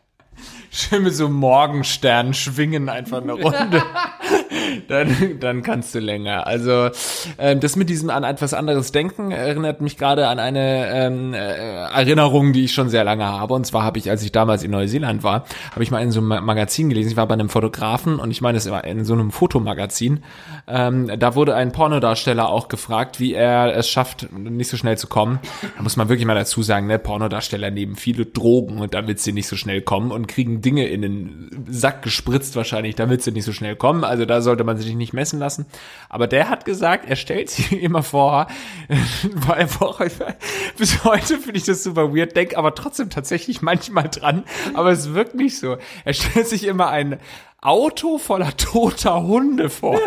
[0.76, 3.80] Schön mit so Morgenstern schwingen einfach eine Runde.
[4.88, 6.46] dann, dann kannst du länger.
[6.46, 6.90] Also
[7.38, 11.38] ähm, das mit diesem an etwas anderes Denken erinnert mich gerade an eine ähm, äh,
[11.38, 13.54] Erinnerung, die ich schon sehr lange habe.
[13.54, 16.20] Und zwar habe ich, als ich damals in Neuseeland war, habe ich mal in so
[16.20, 17.10] einem Ma- Magazin gelesen.
[17.10, 20.22] Ich war bei einem Fotografen und ich meine, es war in so einem Fotomagazin.
[20.66, 25.06] Ähm, da wurde ein Pornodarsteller auch gefragt, wie er es schafft, nicht so schnell zu
[25.06, 25.38] kommen.
[25.76, 29.32] Da muss man wirklich mal dazu sagen, ne, Pornodarsteller nehmen viele Drogen und damit sie
[29.32, 33.44] nicht so schnell kommen und kriegen Dinge in den Sack gespritzt wahrscheinlich, damit sie nicht
[33.44, 34.04] so schnell kommen.
[34.04, 35.66] Also da sollte man sich nicht messen lassen.
[36.08, 38.46] Aber der hat gesagt, er stellt sich immer vor,
[39.48, 40.00] einfach,
[40.78, 45.14] bis heute finde ich das super weird, denk aber trotzdem tatsächlich manchmal dran, aber es
[45.14, 45.76] wirkt nicht so.
[46.04, 47.18] Er stellt sich immer ein
[47.60, 49.98] Auto voller toter Hunde vor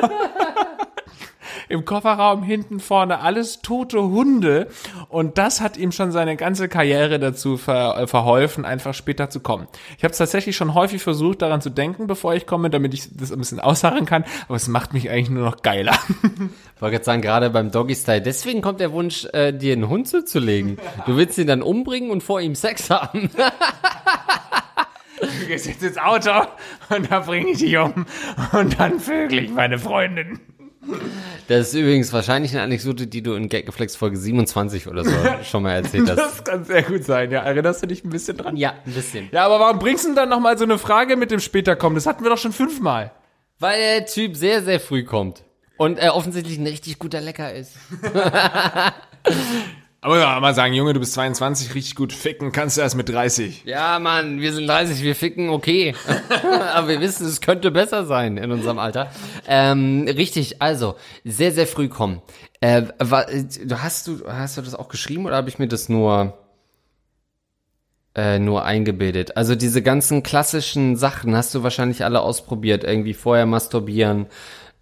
[1.70, 4.68] im Kofferraum hinten vorne alles tote Hunde
[5.10, 9.40] und das hat ihm schon seine ganze Karriere dazu ver, äh, verholfen, einfach später zu
[9.40, 9.68] kommen.
[9.98, 13.10] Ich habe es tatsächlich schon häufig versucht, daran zu denken, bevor ich komme, damit ich
[13.16, 15.98] das ein bisschen ausharren kann, aber es macht mich eigentlich nur noch geiler.
[16.78, 20.08] Ich wollte gerade sagen, gerade beim Doggy-Style, deswegen kommt der Wunsch, äh, dir einen Hund
[20.08, 20.78] zuzulegen.
[21.08, 23.32] Du willst ihn dann umbringen und vor ihm Sex haben.
[25.20, 26.30] Du gehst jetzt ins Auto
[26.90, 28.06] und da bringe ich dich um
[28.52, 30.40] und dann vögel ich meine Freundin.
[31.48, 35.12] Das ist übrigens wahrscheinlich eine Anekdote, die du in Gaggeflex Folge 27 oder so
[35.44, 36.18] schon mal erzählt hast.
[36.18, 37.42] Das kann sehr gut sein, ja.
[37.42, 38.58] Erinnerst du dich ein bisschen dran?
[38.58, 39.30] Ja, ein bisschen.
[39.32, 41.96] Ja, aber warum bringst du denn dann nochmal so eine Frage mit dem später kommen?
[41.96, 43.12] Das hatten wir doch schon fünfmal.
[43.60, 45.44] Weil der Typ sehr, sehr früh kommt.
[45.78, 47.74] Und er offensichtlich ein richtig guter Lecker ist.
[50.00, 53.10] Aber ja, mal sagen, Junge, du bist 22, richtig gut ficken, kannst du erst mit
[53.10, 53.64] 30.
[53.66, 55.96] Ja, Mann, wir sind 30, wir ficken, okay.
[56.74, 59.12] Aber wir wissen, es könnte besser sein in unserem Alter.
[59.48, 60.96] Ähm, richtig, also,
[61.26, 62.22] sehr, sehr früh kommen.
[62.62, 65.90] Äh, wa- du hast du, hast du das auch geschrieben oder habe ich mir das
[65.90, 66.38] nur,
[68.16, 69.36] äh, nur eingebildet?
[69.36, 72.84] Also diese ganzen klassischen Sachen hast du wahrscheinlich alle ausprobiert.
[72.84, 74.28] Irgendwie vorher masturbieren,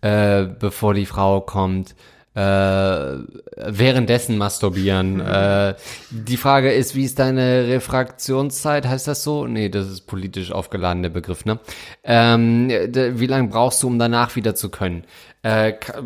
[0.02, 1.96] äh, bevor die Frau kommt.
[2.36, 2.40] Äh,
[3.56, 5.22] währenddessen masturbieren.
[5.22, 5.76] äh,
[6.10, 8.86] die Frage ist, wie ist deine Refraktionszeit?
[8.88, 9.48] Heißt das so?
[9.48, 11.60] Nee, das ist politisch aufgeladener Begriff, ne?
[12.04, 15.06] Ähm, wie lange brauchst du, um danach wieder zu können?
[15.44, 16.02] Äh, ka-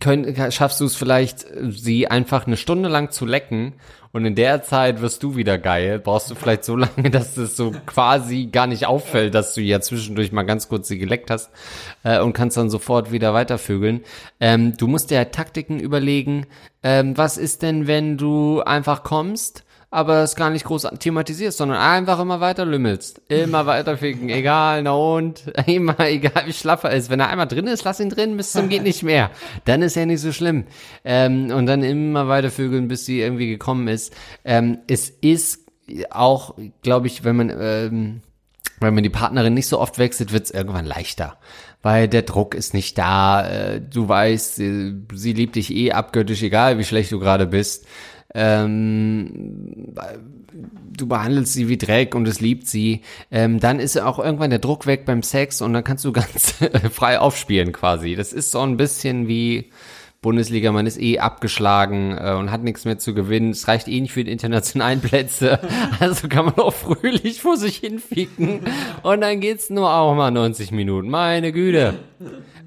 [0.00, 3.74] können schaffst du es vielleicht, sie einfach eine Stunde lang zu lecken
[4.12, 5.98] und in der Zeit wirst du wieder geil?
[5.98, 9.80] Brauchst du vielleicht so lange, dass es so quasi gar nicht auffällt, dass du ja
[9.80, 11.50] zwischendurch mal ganz kurz sie geleckt hast
[12.04, 14.02] äh, und kannst dann sofort wieder weitervögeln.
[14.40, 16.46] Ähm, du musst dir halt Taktiken überlegen.
[16.82, 19.64] Ähm, was ist denn, wenn du einfach kommst?
[19.90, 23.22] Aber es gar nicht groß thematisierst, sondern einfach immer weiter lümmelst.
[23.28, 27.08] Immer weiter ficken, egal, na und, immer, egal wie schlaff er ist.
[27.08, 29.30] Wenn er einmal drin ist, lass ihn drin, bis zum geht nicht mehr.
[29.64, 30.64] Dann ist ja nicht so schlimm.
[31.04, 34.14] Ähm, und dann immer weiter vögeln, bis sie irgendwie gekommen ist.
[34.44, 35.60] Ähm, es ist
[36.10, 38.20] auch, glaube ich, wenn man, ähm,
[38.80, 41.38] wenn man die Partnerin nicht so oft wechselt, wird es irgendwann leichter.
[41.80, 43.48] Weil der Druck ist nicht da.
[43.48, 47.86] Äh, du weißt, sie, sie liebt dich eh abgöttisch, egal wie schlecht du gerade bist
[48.34, 49.94] ähm,
[50.96, 54.58] du behandelst sie wie Dreck und es liebt sie, ähm, dann ist auch irgendwann der
[54.58, 56.54] Druck weg beim Sex und dann kannst du ganz
[56.92, 58.16] frei aufspielen quasi.
[58.16, 59.70] Das ist so ein bisschen wie
[60.20, 63.50] Bundesliga, man ist eh abgeschlagen äh, und hat nichts mehr zu gewinnen.
[63.50, 65.60] Es reicht eh nicht für die internationalen Plätze.
[66.00, 68.60] Also kann man auch fröhlich vor sich hinficken.
[69.02, 71.08] Und dann geht's nur auch mal 90 Minuten.
[71.08, 71.94] Meine Güte.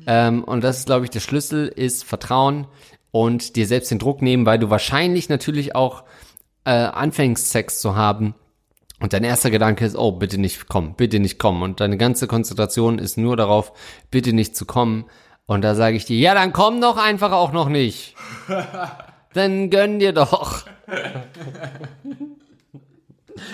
[0.06, 2.68] Ähm, und das ist, glaube ich, der Schlüssel ist Vertrauen
[3.12, 6.04] und dir selbst den Druck nehmen, weil du wahrscheinlich natürlich auch
[6.66, 8.36] äh, anfängst, Sex zu haben.
[9.00, 11.64] Und dein erster Gedanke ist, oh, bitte nicht kommen, bitte nicht kommen.
[11.64, 13.74] Und deine ganze Konzentration ist nur darauf,
[14.12, 15.06] bitte nicht zu kommen.
[15.48, 18.16] Und da sage ich dir, ja, dann komm doch einfach auch noch nicht.
[19.34, 20.66] dann gönn dir doch.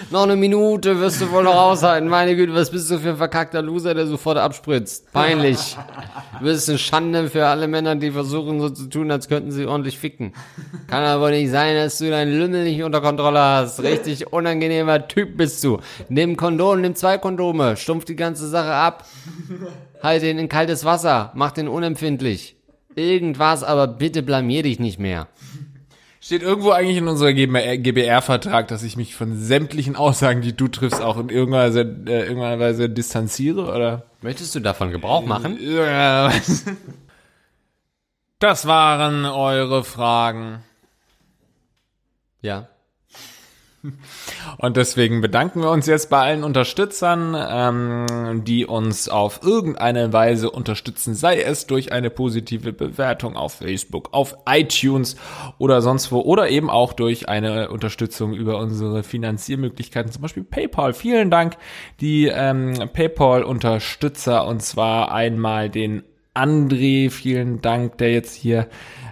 [0.09, 2.07] Noch eine Minute wirst du wohl noch aushalten.
[2.07, 5.11] Meine Güte, was bist du für ein verkackter Loser, der sofort abspritzt?
[5.11, 5.77] Peinlich.
[6.39, 9.65] Du bist eine Schande für alle Männer, die versuchen so zu tun, als könnten sie
[9.65, 10.33] ordentlich ficken.
[10.87, 13.81] Kann aber nicht sein, dass du deinen Lümmel nicht unter Kontrolle hast.
[13.83, 15.79] Richtig unangenehmer Typ bist du.
[16.09, 19.05] Nimm Kondom, nimm zwei Kondome, stumpf die ganze Sache ab.
[20.01, 22.55] Halt ihn in kaltes Wasser, mach den unempfindlich.
[22.95, 25.27] Irgendwas, aber bitte blamier dich nicht mehr.
[26.27, 31.01] Steht irgendwo eigentlich in unserer GBR-Vertrag, dass ich mich von sämtlichen Aussagen, die du triffst,
[31.01, 34.03] auch in irgendeiner Weise, äh, irgendeiner Weise distanziere, oder?
[34.21, 35.57] Möchtest du davon Gebrauch machen?
[38.39, 40.65] Das waren eure Fragen.
[42.41, 42.67] Ja.
[44.57, 50.49] Und deswegen bedanken wir uns jetzt bei allen Unterstützern, ähm, die uns auf irgendeine Weise
[50.49, 55.15] unterstützen, sei es durch eine positive Bewertung auf Facebook, auf iTunes
[55.57, 60.93] oder sonst wo, oder eben auch durch eine Unterstützung über unsere Finanziermöglichkeiten, zum Beispiel PayPal.
[60.93, 61.57] Vielen Dank,
[62.01, 66.03] die ähm, PayPal-Unterstützer, und zwar einmal den
[66.37, 68.67] André, vielen Dank, der jetzt hier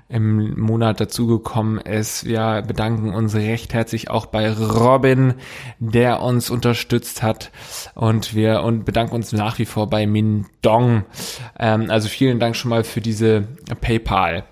[0.07, 2.26] im Monat dazugekommen ist.
[2.26, 5.34] Wir bedanken uns recht herzlich auch bei Robin,
[5.80, 7.51] der uns unterstützt hat.
[7.95, 11.05] Und wir und bedanken uns nach wie vor bei Min Dong.
[11.59, 13.47] Ähm, also vielen Dank schon mal für diese
[13.82, 14.43] PayPal.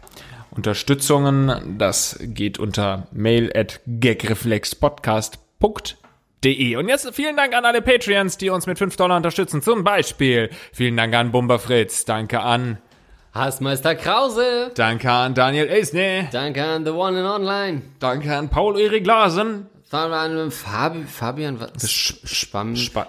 [0.49, 6.02] Unterstützungen, das geht unter mail at gagreflexpodcast.de.
[6.45, 9.61] Und jetzt vielen Dank an alle Patreons, die uns mit 5 Dollar unterstützen.
[9.61, 12.77] Zum Beispiel vielen Dank an Bumba Fritz, danke an
[13.33, 14.71] Hassmeister Krause.
[14.75, 16.29] Danke an Daniel Esne.
[16.31, 17.81] Danke an The One and Online.
[17.99, 19.67] Danke an Paul-Erik Larsen.
[19.93, 21.71] Danke an Fabi, Fabian, was?
[21.73, 23.05] Das Sch Spam, Spam,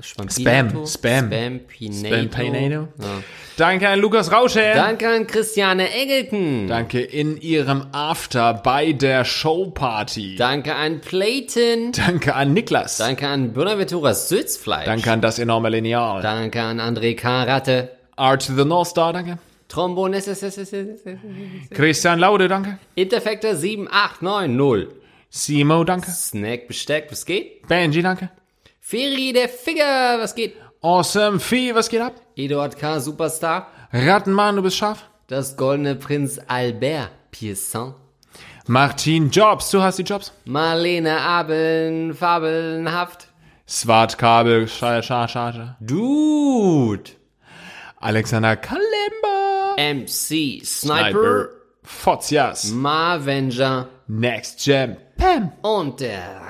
[0.00, 2.86] Spam, Spam, Spampinato.
[3.00, 3.22] Ja.
[3.56, 4.62] Danke an Lukas Rausche.
[4.76, 6.68] Danke an Christiane Engelken.
[6.68, 10.36] Danke in ihrem After bei der Showparty.
[10.36, 11.90] Danke an Clayton.
[11.90, 12.98] Danke an Niklas.
[12.98, 14.84] Danke an Bonaventura Sützfleisch.
[14.84, 16.22] Danke an das enorme Lineal.
[16.22, 17.88] Danke an André Karatte.
[18.14, 19.38] Art to the North Star, danke.
[19.68, 20.22] Trombone,
[21.74, 22.78] Christian Laude, danke.
[22.94, 25.03] Interfektor 7890.
[25.36, 26.12] Simo, danke.
[26.12, 27.66] Snack Besteck, was geht?
[27.66, 28.30] Benji, danke.
[28.78, 30.54] Feri der Finger, was geht?
[30.80, 32.14] Awesome Vieh, was geht ab?
[32.36, 33.00] Eduard K.
[33.00, 33.66] Superstar.
[33.92, 35.04] Rattenmann, du bist scharf.
[35.26, 37.94] Das goldene Prinz Albert Pierson.
[38.68, 40.32] Martin Jobs, du hast die Jobs.
[40.44, 43.26] Marlene Abeln, fabelnhaft.
[43.66, 45.76] Swart Kabel, Schar, Schar, Schar.
[45.80, 47.10] Dude.
[48.00, 49.74] Alexander Kalemba.
[49.78, 51.48] MC Sniper.
[51.82, 52.70] Fotzias.
[52.70, 53.88] Marvenger.
[54.06, 54.96] Next Gem.
[55.16, 55.52] Pam.
[55.62, 56.40] Und der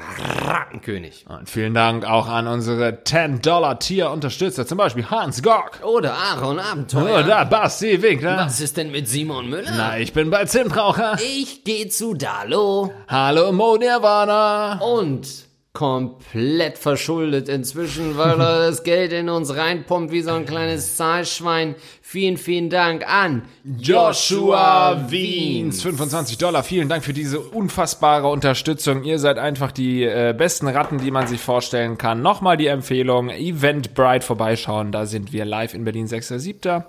[0.44, 1.26] Rattenkönig.
[1.28, 5.80] Und vielen Dank auch an unsere 10-Dollar-Tier-Unterstützer, zum Beispiel Hans Gork.
[5.84, 7.24] Oder Aaron Abenteuer.
[7.24, 8.38] Oder Basti Winkler.
[8.38, 9.72] Was ist denn mit Simon Müller?
[9.76, 11.16] Na, ich bin bei Zimtraucher.
[11.20, 12.92] Ich geh zu Dalo.
[13.08, 14.78] Hallo Mo Nirvana.
[14.80, 15.43] Und
[15.74, 21.74] komplett verschuldet inzwischen, weil er das Geld in uns reinpumpt wie so ein kleines Zahlschwein.
[22.00, 25.82] Vielen, vielen Dank an Joshua Wiens.
[25.82, 26.62] 25 Dollar.
[26.62, 29.02] Vielen Dank für diese unfassbare Unterstützung.
[29.02, 32.22] Ihr seid einfach die äh, besten Ratten, die man sich vorstellen kann.
[32.22, 34.92] Nochmal die Empfehlung, Eventbrite vorbeischauen.
[34.92, 36.84] Da sind wir live in Berlin 6.7.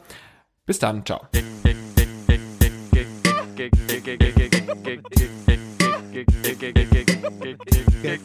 [0.67, 1.03] Bis dann.
[1.03, 1.21] Ciao.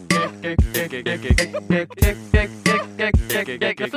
[1.70, 3.92] Dick, dick, dick, dick, dick, dick, dick,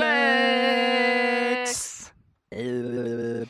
[2.52, 3.50] dick,